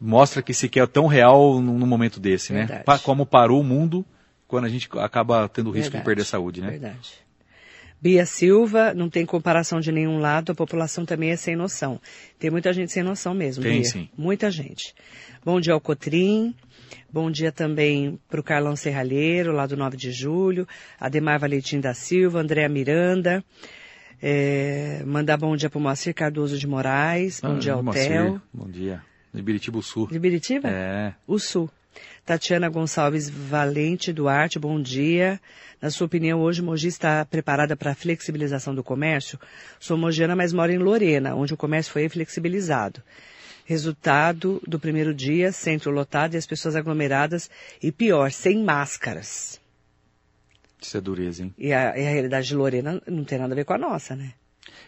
mostra 0.00 0.42
que 0.42 0.52
sequer 0.52 0.84
é 0.84 0.86
tão 0.86 1.06
real 1.06 1.60
num, 1.60 1.86
momento 1.86 2.20
desse, 2.20 2.52
né? 2.52 2.60
Verdade. 2.60 2.78
né? 2.80 2.84
Pa, 2.84 2.98
como 2.98 3.24
parou 3.24 3.60
o 3.60 3.64
mundo 3.64 4.04
quando 4.46 4.64
a 4.64 4.68
gente 4.68 4.88
acaba 4.98 5.48
tendo 5.48 5.68
o 5.68 5.72
risco 5.72 5.92
Verdade. 5.92 6.02
de 6.02 6.04
perder 6.04 6.22
a 6.22 6.24
saúde, 6.24 6.60
né? 6.60 6.70
Verdade. 6.70 7.30
Bia 8.02 8.24
Silva, 8.24 8.94
não 8.94 9.10
tem 9.10 9.26
comparação 9.26 9.78
de 9.78 9.92
nenhum 9.92 10.18
lado, 10.18 10.52
a 10.52 10.54
população 10.54 11.04
também 11.04 11.30
é 11.30 11.36
sem 11.36 11.54
noção. 11.54 12.00
Tem 12.38 12.50
muita 12.50 12.72
gente 12.72 12.90
sem 12.90 13.02
noção 13.02 13.34
mesmo, 13.34 13.62
tem, 13.62 13.82
Bia. 13.82 13.84
sim. 13.84 14.08
Muita 14.16 14.50
gente. 14.50 14.94
Bom 15.44 15.60
dia 15.60 15.74
ao 15.74 15.80
Cotrim, 15.80 16.54
bom 17.12 17.30
dia 17.30 17.52
também 17.52 18.18
para 18.28 18.40
o 18.40 18.42
Carlão 18.42 18.74
Serralheiro, 18.74 19.52
lá 19.52 19.66
do 19.66 19.76
9 19.76 19.98
de 19.98 20.10
julho, 20.12 20.66
Ademar 20.98 21.38
Valentim 21.38 21.78
da 21.78 21.92
Silva, 21.92 22.40
Andréa 22.40 22.70
Miranda, 22.70 23.44
é, 24.22 25.02
mandar 25.06 25.36
bom 25.36 25.56
dia 25.56 25.70
para 25.70 25.78
o 25.78 25.80
Moacir 25.80 26.14
Cardoso 26.14 26.58
de 26.58 26.66
Moraes. 26.66 27.40
Bom 27.40 27.56
ah, 27.56 27.58
dia 27.58 27.72
ao 27.72 27.84
Theo. 27.84 28.42
Bom 28.52 28.68
dia. 28.68 29.02
De 29.32 29.42
Biritiba 29.42 29.80
Sul. 29.80 30.08
De 30.08 30.18
Biritiba? 30.18 30.68
É. 30.68 31.14
O 31.26 31.38
Sul. 31.38 31.70
Tatiana 32.24 32.68
Gonçalves 32.68 33.28
Valente 33.28 34.12
Duarte, 34.12 34.58
bom 34.58 34.80
dia. 34.80 35.40
Na 35.80 35.90
sua 35.90 36.06
opinião, 36.06 36.40
hoje 36.40 36.62
Mogi 36.62 36.88
está 36.88 37.24
preparada 37.24 37.76
para 37.76 37.92
a 37.92 37.94
flexibilização 37.94 38.74
do 38.74 38.84
comércio? 38.84 39.38
Sou 39.78 39.96
mogiana, 39.96 40.36
mas 40.36 40.52
moro 40.52 40.70
em 40.70 40.78
Lorena, 40.78 41.34
onde 41.34 41.54
o 41.54 41.56
comércio 41.56 41.92
foi 41.92 42.08
flexibilizado. 42.08 43.02
Resultado 43.64 44.60
do 44.66 44.78
primeiro 44.78 45.14
dia, 45.14 45.52
centro 45.52 45.90
lotado 45.90 46.34
e 46.34 46.36
as 46.36 46.46
pessoas 46.46 46.76
aglomeradas 46.76 47.48
e 47.82 47.90
pior, 47.90 48.30
sem 48.30 48.62
máscaras. 48.62 49.59
Isso 50.80 50.96
é 50.96 51.00
dureza, 51.00 51.42
hein? 51.42 51.54
E 51.58 51.72
a, 51.72 51.96
e 51.96 52.06
a 52.06 52.10
realidade 52.10 52.48
de 52.48 52.56
Lorena 52.56 53.00
não 53.06 53.24
tem 53.24 53.38
nada 53.38 53.52
a 53.52 53.56
ver 53.56 53.64
com 53.64 53.74
a 53.74 53.78
nossa, 53.78 54.16
né? 54.16 54.32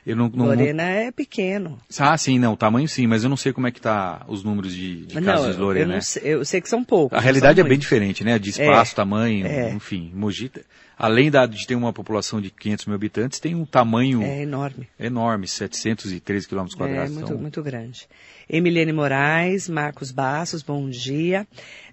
Eu 0.04 0.16
não, 0.16 0.28
não, 0.28 0.46
Lorena 0.46 0.82
é 0.82 1.12
pequeno. 1.12 1.78
Ah, 1.98 2.18
sim, 2.18 2.38
não, 2.38 2.54
o 2.54 2.56
tamanho 2.56 2.88
sim, 2.88 3.06
mas 3.06 3.22
eu 3.22 3.30
não 3.30 3.36
sei 3.36 3.52
como 3.52 3.68
é 3.68 3.70
que 3.70 3.80
tá 3.80 4.24
os 4.26 4.42
números 4.42 4.74
de, 4.74 5.06
de 5.06 5.14
não, 5.14 5.22
casos 5.22 5.54
de 5.54 5.60
Lorena. 5.60 5.92
Eu, 5.92 5.94
né? 5.94 6.00
sei, 6.00 6.22
eu 6.24 6.44
sei 6.44 6.60
que 6.60 6.68
são 6.68 6.82
poucos. 6.82 7.16
A 7.16 7.20
realidade 7.20 7.60
é 7.60 7.64
bem 7.64 7.78
diferente, 7.78 8.24
né? 8.24 8.38
De 8.38 8.50
espaço, 8.50 8.92
é, 8.92 8.96
tamanho, 8.96 9.46
é. 9.46 9.70
enfim. 9.70 10.10
Mogi, 10.12 10.50
além 10.98 11.30
da, 11.30 11.46
de 11.46 11.64
ter 11.66 11.76
uma 11.76 11.92
população 11.92 12.40
de 12.40 12.50
500 12.50 12.86
mil 12.86 12.96
habitantes, 12.96 13.38
tem 13.38 13.54
um 13.54 13.64
tamanho... 13.64 14.22
É 14.22 14.42
enorme. 14.42 14.88
Enorme, 14.98 15.46
713 15.46 16.48
quilômetros 16.48 16.76
quadrados. 16.76 17.12
É, 17.12 17.14
muito, 17.14 17.26
então... 17.28 17.40
muito 17.40 17.62
grande. 17.62 18.08
Emiliane 18.50 18.92
Moraes, 18.92 19.68
Marcos 19.68 20.10
Bassos, 20.10 20.62
bom 20.62 20.90
dia. 20.90 21.46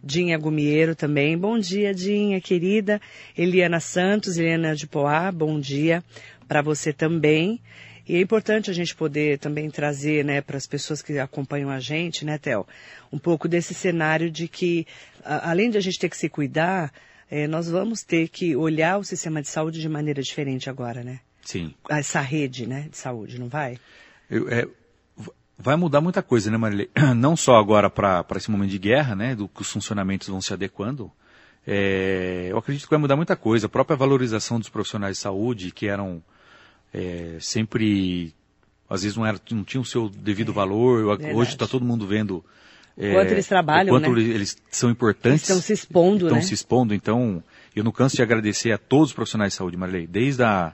Dinha 0.04 0.38
Gumiero 0.38 0.96
também, 0.96 1.38
bom 1.38 1.60
dia, 1.60 1.94
Dinha, 1.94 2.42
querida. 2.42 3.00
Eliana 3.38 3.80
Santos, 3.80 4.38
Eliana 4.38 4.76
de 4.76 4.88
Poá, 4.88 5.32
bom 5.32 5.60
dia 5.60 6.04
para 6.50 6.64
você 6.64 6.92
também. 6.92 7.62
E 8.10 8.16
é 8.16 8.22
importante 8.22 8.72
a 8.72 8.74
gente 8.74 8.96
poder 8.96 9.38
também 9.38 9.70
trazer, 9.70 10.26
né, 10.26 10.42
para 10.42 10.58
as 10.58 10.66
pessoas 10.66 11.00
que 11.00 11.20
acompanham 11.20 11.70
a 11.70 11.80
gente, 11.80 12.26
né, 12.26 12.40
Theo, 12.40 12.66
um 13.14 13.20
pouco 13.20 13.48
desse 13.48 13.72
cenário 13.76 14.32
de 14.32 14.48
que, 14.48 14.88
a, 15.24 15.52
além 15.52 15.70
de 15.70 15.78
a 15.78 15.80
gente 15.80 16.00
ter 16.00 16.10
que 16.10 16.18
se 16.18 16.28
cuidar, 16.28 16.92
é, 17.30 17.48
nós 17.48 17.70
vamos 17.70 18.02
ter 18.02 18.28
que 18.28 18.56
olhar 18.56 18.98
o 18.98 19.04
sistema 19.04 19.44
de 19.44 19.48
saúde 19.48 19.80
de 19.80 19.88
maneira 19.88 20.24
diferente 20.24 20.72
agora, 20.72 21.04
né? 21.04 21.20
Sim. 21.44 21.76
Essa 21.88 22.20
rede, 22.20 22.66
né, 22.66 22.88
de 22.90 22.98
saúde, 22.98 23.40
não 23.40 23.48
vai? 23.48 23.78
Eu, 24.28 24.50
é, 24.50 24.68
vai 25.56 25.76
mudar 25.76 26.02
muita 26.02 26.24
coisa, 26.24 26.50
né, 26.50 26.58
Marilei? 26.58 26.90
Não 27.16 27.38
só 27.38 27.58
agora 27.58 27.92
para 27.92 28.26
esse 28.38 28.50
momento 28.50 28.72
de 28.72 28.80
guerra, 28.80 29.16
né, 29.16 29.36
do 29.36 29.48
que 29.48 29.62
os 29.62 29.72
funcionamentos 29.72 30.30
vão 30.30 30.42
se 30.42 30.52
adequando. 30.52 31.12
É, 31.68 32.48
eu 32.50 32.58
acredito 32.58 32.86
que 32.86 32.90
vai 32.90 33.00
mudar 33.00 33.16
muita 33.16 33.36
coisa. 33.36 33.68
A 33.68 33.70
própria 33.70 33.96
valorização 33.96 34.58
dos 34.58 34.70
profissionais 34.70 35.18
de 35.18 35.22
saúde, 35.22 35.70
que 35.70 35.88
eram 35.88 36.24
é, 36.94 37.38
sempre, 37.40 38.34
às 38.90 39.04
vezes 39.04 39.18
não, 39.18 39.26
era, 39.26 39.40
não 39.52 39.64
tinham 39.64 39.82
o 39.82 39.86
seu 39.86 40.10
devido 40.10 40.52
é, 40.52 40.56
valor. 40.56 41.18
Verdade. 41.18 41.36
Hoje 41.36 41.52
está 41.52 41.68
todo 41.68 41.86
mundo 41.86 42.08
vendo 42.08 42.44
o 43.00 43.14
quanto 43.14 43.32
eles 43.32 43.48
trabalham, 43.48 43.96
quanto 43.96 44.12
né? 44.12 44.22
eles 44.22 44.58
são 44.70 44.90
importantes. 44.90 45.44
Estão 45.44 45.62
se 45.62 45.72
expondo, 45.72 46.26
estão 46.26 46.38
né? 46.38 46.42
se 46.42 46.54
expondo. 46.54 46.94
Então, 46.94 47.42
eu 47.74 47.82
não 47.82 47.94
canso 47.94 48.18
de 48.18 48.22
agradecer 48.22 48.74
a 48.74 48.78
todos 48.78 49.10
os 49.10 49.14
profissionais 49.14 49.54
de 49.54 49.58
saúde, 49.58 49.78
Marilei, 49.78 50.06
desde 50.06 50.44
a, 50.44 50.74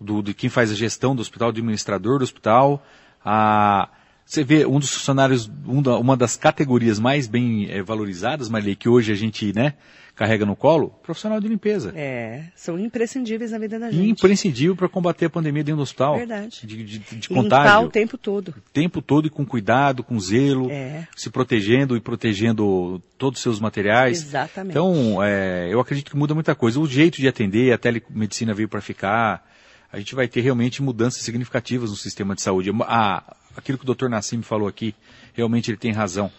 do, 0.00 0.20
de 0.20 0.34
quem 0.34 0.50
faz 0.50 0.72
a 0.72 0.74
gestão 0.74 1.14
do 1.14 1.22
hospital, 1.22 1.52
do 1.52 1.58
administrador 1.58 2.18
do 2.18 2.24
hospital, 2.24 2.84
a, 3.24 3.88
você 4.24 4.42
vê 4.42 4.66
um 4.66 4.80
dos 4.80 4.90
funcionários, 4.90 5.48
um 5.64 5.80
da, 5.80 5.96
uma 5.96 6.16
das 6.16 6.34
categorias 6.34 6.98
mais 6.98 7.28
bem 7.28 7.70
é, 7.70 7.82
valorizadas, 7.82 8.48
Marilei, 8.48 8.74
que 8.74 8.88
hoje 8.88 9.12
a 9.12 9.16
gente, 9.16 9.52
né, 9.54 9.74
carrega 10.14 10.44
no 10.44 10.54
colo, 10.54 10.90
profissional 11.02 11.40
de 11.40 11.48
limpeza. 11.48 11.92
É, 11.96 12.44
são 12.54 12.78
imprescindíveis 12.78 13.50
na 13.52 13.58
vida 13.58 13.78
da 13.78 13.90
gente. 13.90 14.08
Imprescindível 14.10 14.76
para 14.76 14.88
combater 14.88 15.26
a 15.26 15.30
pandemia 15.30 15.64
dentro 15.64 15.78
do 15.78 15.82
hospital. 15.82 16.16
Verdade. 16.16 16.66
De, 16.66 16.84
de, 16.84 16.98
de 16.98 17.28
Limpar 17.28 17.42
contágio. 17.42 17.86
o 17.86 17.90
tempo 17.90 18.18
todo. 18.18 18.48
O 18.50 18.70
tempo 18.72 19.00
todo 19.00 19.26
e 19.26 19.30
com 19.30 19.44
cuidado, 19.46 20.02
com 20.04 20.18
zelo, 20.20 20.70
É. 20.70 21.08
se 21.16 21.30
protegendo 21.30 21.96
e 21.96 22.00
protegendo 22.00 23.02
todos 23.16 23.38
os 23.38 23.42
seus 23.42 23.58
materiais. 23.60 24.22
Exatamente. 24.22 24.72
Então, 24.72 25.22
é, 25.22 25.68
eu 25.72 25.80
acredito 25.80 26.10
que 26.10 26.16
muda 26.16 26.34
muita 26.34 26.54
coisa. 26.54 26.78
O 26.80 26.86
jeito 26.86 27.16
de 27.20 27.26
atender, 27.28 27.72
a 27.72 27.78
telemedicina 27.78 28.52
veio 28.52 28.68
para 28.68 28.80
ficar. 28.80 29.48
A 29.92 29.98
gente 29.98 30.14
vai 30.14 30.28
ter 30.28 30.40
realmente 30.42 30.82
mudanças 30.82 31.22
significativas 31.22 31.90
no 31.90 31.96
sistema 31.96 32.34
de 32.34 32.42
saúde. 32.42 32.70
A- 32.82 33.36
aquilo 33.56 33.76
que 33.78 33.90
o 33.90 33.94
Dr. 33.94 34.08
Nassim 34.08 34.40
falou 34.42 34.68
aqui, 34.68 34.94
realmente 35.34 35.70
ele 35.70 35.76
tem 35.78 35.92
razão. 35.92 36.30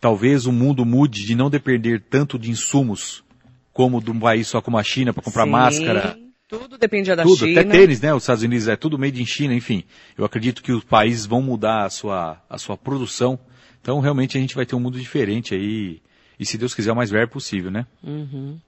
Talvez 0.00 0.46
o 0.46 0.52
mundo 0.52 0.84
mude 0.84 1.26
de 1.26 1.34
não 1.34 1.50
depender 1.50 2.00
tanto 2.08 2.38
de 2.38 2.50
insumos 2.50 3.22
como 3.72 4.02
de 4.02 4.10
um 4.10 4.18
país 4.18 4.48
só 4.48 4.60
como 4.60 4.78
a 4.78 4.82
China 4.82 5.12
para 5.12 5.22
comprar 5.22 5.44
Sim, 5.44 5.50
máscara, 5.50 6.18
Tudo 6.48 6.78
dependia 6.78 7.14
da 7.14 7.22
tudo, 7.22 7.46
China. 7.46 7.60
até 7.60 7.70
tênis, 7.70 8.00
né? 8.00 8.12
Os 8.12 8.22
Estados 8.22 8.42
Unidos 8.42 8.66
é 8.66 8.76
tudo 8.76 8.98
made 8.98 9.22
in 9.22 9.26
China, 9.26 9.54
enfim. 9.54 9.84
Eu 10.16 10.24
acredito 10.24 10.62
que 10.62 10.72
os 10.72 10.82
países 10.82 11.26
vão 11.26 11.40
mudar 11.42 11.84
a 11.84 11.90
sua, 11.90 12.42
a 12.48 12.58
sua 12.58 12.76
produção. 12.76 13.38
Então, 13.80 14.00
realmente, 14.00 14.36
a 14.36 14.40
gente 14.40 14.54
vai 14.54 14.66
ter 14.66 14.74
um 14.74 14.80
mundo 14.80 14.98
diferente 14.98 15.54
aí. 15.54 16.00
E 16.38 16.44
se 16.46 16.56
Deus 16.58 16.74
quiser, 16.74 16.92
o 16.92 16.96
mais 16.96 17.10
breve 17.10 17.30
possível, 17.30 17.70
né? 17.70 17.86
Uhum. 18.02 18.58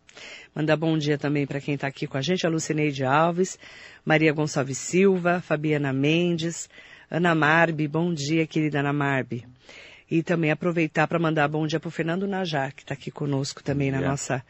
Mandar 0.55 0.77
bom 0.77 0.97
dia 0.99 1.16
também 1.16 1.47
para 1.47 1.61
quem 1.61 1.75
está 1.75 1.87
aqui 1.87 2.07
com 2.07 2.18
a 2.18 2.23
gente, 2.23 2.47
a 2.47 2.51
Lucineide 2.51 3.03
Alves, 3.05 3.59
Maria 4.05 4.33
Gonçalves 4.33 4.77
Silva, 4.79 5.40
Fabiana 5.40 5.92
Mendes, 5.92 6.68
Ana 7.11 7.35
Marbi, 7.35 7.88
bom 7.88 8.12
dia, 8.12 8.47
querida 8.47 8.81
Ana 8.81 8.92
Marbi. 8.92 9.45
E 10.12 10.22
também 10.22 10.51
aproveitar 10.51 11.09
para 11.09 11.18
mandar 11.18 11.48
bom 11.48 11.66
dia 11.66 11.81
para 11.81 11.88
o 11.88 11.90
Fernando 11.90 12.27
Najar, 12.27 12.75
que 12.75 12.83
está 12.83 12.92
aqui 12.92 13.11
conosco 13.11 13.62
também 13.62 13.90
na 13.90 13.98
nossa, 13.98 14.44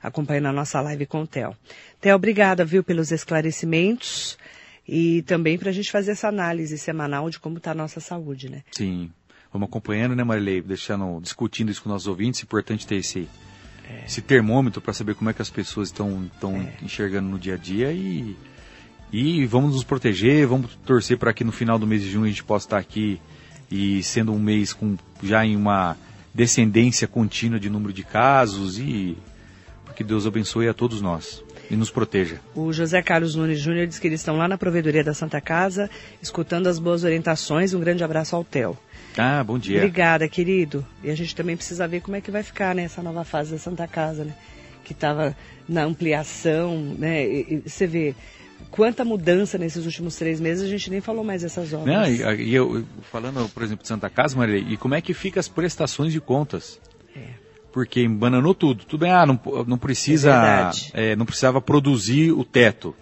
acompanhando 0.00 0.46
a 0.46 0.52
nossa 0.52 0.80
live 0.80 1.06
com 1.06 1.22
o 1.22 1.26
Theo. 1.26 1.56
Theo, 2.00 2.14
obrigada, 2.14 2.64
viu, 2.64 2.84
pelos 2.84 3.10
esclarecimentos 3.10 4.38
e 4.86 5.22
também 5.22 5.58
para 5.58 5.70
a 5.70 5.72
gente 5.72 5.90
fazer 5.90 6.12
essa 6.12 6.28
análise 6.28 6.78
semanal 6.78 7.28
de 7.30 7.40
como 7.40 7.58
está 7.58 7.72
a 7.72 7.74
nossa 7.74 7.98
saúde, 7.98 8.48
né? 8.48 8.62
Sim. 8.70 9.10
Vamos 9.52 9.66
acompanhando, 9.66 10.14
né, 10.14 10.22
Marilei? 10.22 10.62
Deixando, 10.62 11.20
discutindo 11.20 11.72
isso 11.72 11.82
com 11.82 11.88
nossos 11.88 12.06
ouvintes. 12.06 12.42
É 12.42 12.44
importante 12.44 12.86
ter 12.86 12.98
esse, 12.98 13.28
esse 14.06 14.22
termômetro 14.22 14.80
para 14.80 14.92
saber 14.92 15.16
como 15.16 15.30
é 15.30 15.32
que 15.32 15.42
as 15.42 15.50
pessoas 15.50 15.88
estão 15.88 16.26
estão 16.32 16.64
enxergando 16.80 17.28
no 17.28 17.40
dia 17.40 17.54
a 17.54 17.58
dia 17.58 17.90
e, 17.92 18.36
e 19.12 19.44
vamos 19.46 19.74
nos 19.74 19.82
proteger, 19.82 20.46
vamos 20.46 20.76
torcer 20.86 21.18
para 21.18 21.32
que 21.32 21.42
no 21.42 21.50
final 21.50 21.76
do 21.76 21.88
mês 21.88 22.02
de 22.04 22.08
junho 22.08 22.26
a 22.26 22.28
gente 22.28 22.44
possa 22.44 22.66
estar 22.66 22.78
aqui 22.78 23.20
e 23.70 24.02
sendo 24.02 24.32
um 24.32 24.38
mês 24.38 24.72
com 24.72 24.96
já 25.22 25.44
em 25.44 25.56
uma 25.56 25.96
descendência 26.34 27.08
contínua 27.08 27.58
de 27.58 27.68
número 27.68 27.92
de 27.92 28.04
casos 28.04 28.78
e 28.78 29.16
que 29.98 30.04
Deus 30.04 30.28
abençoe 30.28 30.68
a 30.68 30.72
todos 30.72 31.02
nós 31.02 31.42
e 31.68 31.74
nos 31.74 31.90
proteja. 31.90 32.40
O 32.54 32.72
José 32.72 33.02
Carlos 33.02 33.34
Nunes 33.34 33.58
Júnior 33.58 33.84
diz 33.84 33.98
que 33.98 34.06
eles 34.06 34.20
estão 34.20 34.36
lá 34.36 34.46
na 34.46 34.56
provedoria 34.56 35.02
da 35.02 35.12
Santa 35.12 35.40
Casa, 35.40 35.90
escutando 36.22 36.68
as 36.68 36.78
boas 36.78 37.02
orientações. 37.02 37.74
Um 37.74 37.80
grande 37.80 38.04
abraço 38.04 38.36
ao 38.36 38.44
Theo. 38.44 38.78
Ah, 39.16 39.42
bom 39.42 39.58
dia. 39.58 39.78
Obrigada, 39.78 40.28
querido. 40.28 40.86
E 41.02 41.10
a 41.10 41.16
gente 41.16 41.34
também 41.34 41.56
precisa 41.56 41.88
ver 41.88 42.00
como 42.00 42.16
é 42.16 42.20
que 42.20 42.30
vai 42.30 42.44
ficar 42.44 42.76
né, 42.76 42.84
essa 42.84 43.02
nova 43.02 43.24
fase 43.24 43.50
da 43.50 43.58
Santa 43.58 43.88
Casa, 43.88 44.24
né? 44.24 44.34
Que 44.84 44.92
estava 44.92 45.36
na 45.68 45.82
ampliação, 45.82 46.94
né? 46.96 47.26
E, 47.26 47.62
e 47.66 47.68
você 47.68 47.84
vê 47.84 48.14
quanta 48.70 49.04
mudança 49.04 49.58
nesses 49.58 49.84
últimos 49.84 50.16
três 50.16 50.40
meses, 50.40 50.64
a 50.64 50.68
gente 50.68 50.90
nem 50.90 51.00
falou 51.00 51.24
mais 51.24 51.42
dessas 51.42 51.72
obras. 51.72 51.94
Não, 52.20 52.32
e, 52.32 52.44
e 52.44 52.54
eu, 52.54 52.84
falando, 53.10 53.48
por 53.48 53.62
exemplo, 53.62 53.82
de 53.82 53.88
Santa 53.88 54.08
Casa, 54.08 54.36
Maria, 54.36 54.58
e 54.58 54.76
como 54.76 54.94
é 54.94 55.00
que 55.00 55.14
fica 55.14 55.40
as 55.40 55.48
prestações 55.48 56.12
de 56.12 56.20
contas? 56.20 56.80
É. 57.16 57.30
Porque 57.72 58.02
embananou 58.02 58.54
tudo. 58.54 58.84
Tudo 58.84 59.00
bem, 59.00 59.10
ah, 59.10 59.26
não, 59.26 59.40
não 59.66 59.78
precisa, 59.78 60.72
É 60.94 61.12
é, 61.12 61.16
não 61.16 61.26
precisava 61.26 61.60
produzir 61.60 62.32
o 62.32 62.44
teto, 62.44 62.94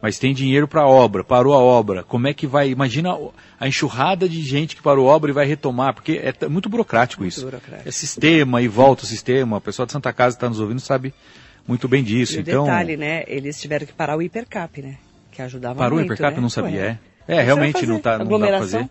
mas 0.00 0.18
tem 0.18 0.34
dinheiro 0.34 0.66
para 0.66 0.82
a 0.82 0.88
obra, 0.88 1.22
parou 1.22 1.54
a 1.54 1.58
obra. 1.58 2.02
Como 2.02 2.26
é 2.26 2.34
que 2.34 2.46
vai? 2.46 2.70
Imagina 2.70 3.16
a 3.58 3.68
enxurrada 3.68 4.28
de 4.28 4.42
gente 4.42 4.74
que 4.74 4.82
parou 4.82 5.08
a 5.08 5.14
obra 5.14 5.30
e 5.30 5.34
vai 5.34 5.46
retomar, 5.46 5.94
porque 5.94 6.20
é 6.22 6.48
muito 6.48 6.68
burocrático 6.68 7.22
Muito 7.22 7.32
isso. 7.32 7.44
burocrático. 7.44 7.88
É 7.88 7.92
sistema 7.92 8.60
e 8.60 8.68
volta 8.68 9.04
o 9.04 9.06
sistema. 9.06 9.58
O 9.58 9.60
pessoal 9.60 9.86
de 9.86 9.92
Santa 9.92 10.12
Casa 10.12 10.36
está 10.36 10.48
nos 10.48 10.60
ouvindo 10.60 10.80
sabe 10.80 11.14
muito 11.66 11.88
bem 11.88 12.02
disso. 12.02 12.34
E 12.34 12.38
o 12.38 12.40
então, 12.40 12.64
detalhe, 12.64 12.96
né? 12.96 13.24
Eles 13.26 13.60
tiveram 13.60 13.86
que 13.86 13.92
parar 13.92 14.16
o 14.16 14.22
hipercap, 14.22 14.82
né? 14.82 14.96
Que 15.30 15.42
ajudava 15.42 15.76
parou 15.76 15.98
o 15.98 16.00
muito, 16.00 16.08
hipercap? 16.12 16.32
né? 16.32 16.38
Eu 16.38 16.42
não 16.42 16.50
sabia. 16.50 16.80
Ué. 16.80 16.98
É, 17.26 17.34
é 17.34 17.36
Isso 17.36 17.46
realmente 17.46 17.86
não, 17.86 18.00
tá, 18.00 18.18
não 18.18 18.38
dá 18.38 18.46
para 18.46 18.58
fazer. 18.58 18.90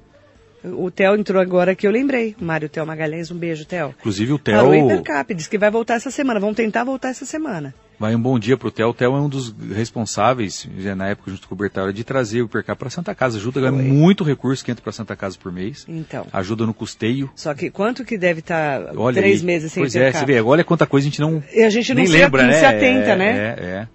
O 0.64 0.92
Theo 0.92 1.16
entrou 1.16 1.42
agora 1.42 1.74
que 1.76 1.88
eu 1.88 1.92
lembrei. 1.92 2.36
Mário 2.40 2.70
Theo 2.70 2.86
Magalhães, 2.86 3.32
um 3.32 3.36
beijo, 3.38 3.66
Theo. 3.66 3.96
Inclusive 4.00 4.34
o 4.34 4.40
Parou 4.40 4.70
o 4.70 4.72
Theo. 4.72 4.86
hipercap, 4.86 5.34
diz 5.34 5.48
que 5.48 5.58
vai 5.58 5.72
voltar 5.72 5.96
essa 5.96 6.12
semana. 6.12 6.40
Vamos 6.40 6.56
tentar 6.56 6.84
voltar 6.84 7.10
essa 7.10 7.26
semana. 7.26 7.74
Vai 8.00 8.16
um 8.16 8.22
bom 8.22 8.38
dia 8.40 8.58
pro 8.58 8.72
Theo. 8.72 8.90
O 8.90 8.94
Theo 8.94 9.16
é 9.16 9.20
um 9.20 9.30
dos 9.30 9.54
responsáveis, 9.74 10.68
já 10.78 10.96
na 10.96 11.10
época 11.10 11.32
junto 11.32 11.48
com 11.48 11.54
o 11.56 11.58
Bertara, 11.58 11.92
de 11.94 12.04
trazer 12.04 12.42
o 12.42 12.46
Hipercap 12.46 12.78
para 12.80 12.90
Santa 12.90 13.14
Casa. 13.14 13.38
Ajuda, 13.38 13.60
ganha 13.62 13.72
muito 13.72 14.24
recurso 14.24 14.64
que 14.66 14.72
entra 14.72 14.84
para 14.84 14.92
Santa 14.92 15.16
Casa 15.16 15.38
por 15.38 15.52
mês. 15.52 15.86
Então. 15.88 16.26
Ajuda 16.34 16.66
no 16.66 16.74
custeio. 16.74 17.30
Só 17.36 17.54
que 17.54 17.70
quanto 17.70 18.04
que 18.06 18.18
deve 18.18 18.40
estar 18.40 18.92
Olha 18.96 19.16
três 19.22 19.40
aí. 19.42 19.46
meses 19.46 19.72
sem 19.72 19.82
Pois 19.84 19.96
é, 19.96 20.00
hipercap? 20.10 20.20
você 20.26 20.32
vê, 20.34 20.42
olha 20.42 20.64
quanta 20.64 20.86
coisa 20.88 21.08
a 21.08 21.10
gente 21.10 21.20
não, 21.22 21.44
E 21.54 21.64
a 21.64 21.70
gente 21.70 21.90
não 21.90 21.98
nem 21.98 22.06
se- 22.08 22.14
lembra, 22.14 22.44
né? 22.44 22.54
se 22.54 22.66
atenta, 22.66 23.10
é, 23.12 23.16
né? 23.16 23.30
É, 23.38 23.64
é. 23.64 23.88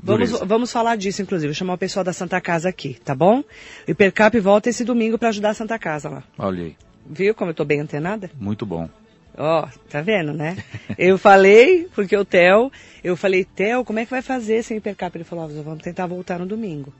Vamos, 0.00 0.30
Dureza. 0.30 0.44
vamos 0.46 0.72
falar 0.72 0.96
disso, 0.96 1.22
inclusive. 1.22 1.48
Vou 1.48 1.54
chamar 1.54 1.74
o 1.74 1.78
pessoal 1.78 2.04
da 2.04 2.12
Santa 2.12 2.40
Casa 2.40 2.68
aqui, 2.68 2.98
tá 3.04 3.14
bom? 3.14 3.40
O 3.40 3.90
Hipercap 3.90 4.38
volta 4.40 4.68
esse 4.70 4.84
domingo 4.84 5.18
para 5.18 5.28
ajudar 5.30 5.50
a 5.50 5.54
Santa 5.54 5.78
Casa 5.78 6.08
lá. 6.08 6.22
Olha 6.38 6.64
aí, 6.64 6.76
Viu 7.04 7.34
como 7.34 7.50
eu 7.50 7.54
tô 7.54 7.64
bem 7.64 7.80
antenada? 7.80 8.30
muito 8.38 8.64
bom. 8.64 8.88
Ó, 9.36 9.66
tá 9.88 10.02
vendo, 10.02 10.32
né? 10.34 10.56
Eu 10.98 11.16
falei, 11.16 11.88
porque 11.94 12.14
o 12.16 12.24
Theo, 12.24 12.70
eu 13.02 13.16
falei, 13.16 13.44
Theo, 13.44 13.82
como 13.84 13.98
é 13.98 14.04
que 14.04 14.10
vai 14.10 14.20
fazer 14.22 14.62
sem 14.62 14.76
hipercap? 14.76 15.16
Ele 15.16 15.24
falou, 15.24 15.48
vamos 15.48 15.82
tentar 15.82 16.06
voltar 16.06 16.38
no 16.38 16.44
domingo. 16.46 16.92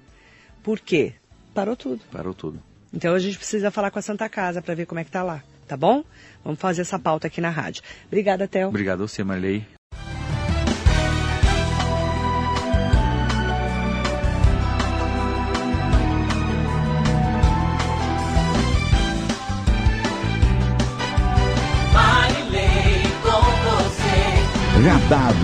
Por 0.63 0.81
quê? 0.81 1.13
Parou 1.55 1.77
tudo. 1.77 2.01
Parou 2.11 2.33
tudo. 2.33 2.59
Então 2.93 3.15
a 3.15 3.19
gente 3.19 3.37
precisa 3.37 3.71
falar 3.71 3.91
com 3.91 3.99
a 3.99 4.03
Santa 4.03 4.29
Casa 4.31 4.63
para 4.63 4.75
ver 4.75 4.87
como 4.87 4.99
é 5.01 5.05
que 5.05 5.11
tá 5.11 5.23
lá, 5.23 5.43
tá 5.69 5.77
bom? 5.77 6.03
Vamos 6.43 6.59
fazer 6.59 6.81
essa 6.83 6.99
pauta 6.99 7.27
aqui 7.27 7.41
na 7.41 7.51
rádio. 7.51 7.83
Obrigada, 8.07 8.49
Theo. 8.49 8.69
Obrigado 8.69 9.03
a 9.03 9.07
você, 9.09 9.23
Marley. 9.23 9.65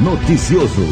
Noticioso. 0.02 0.82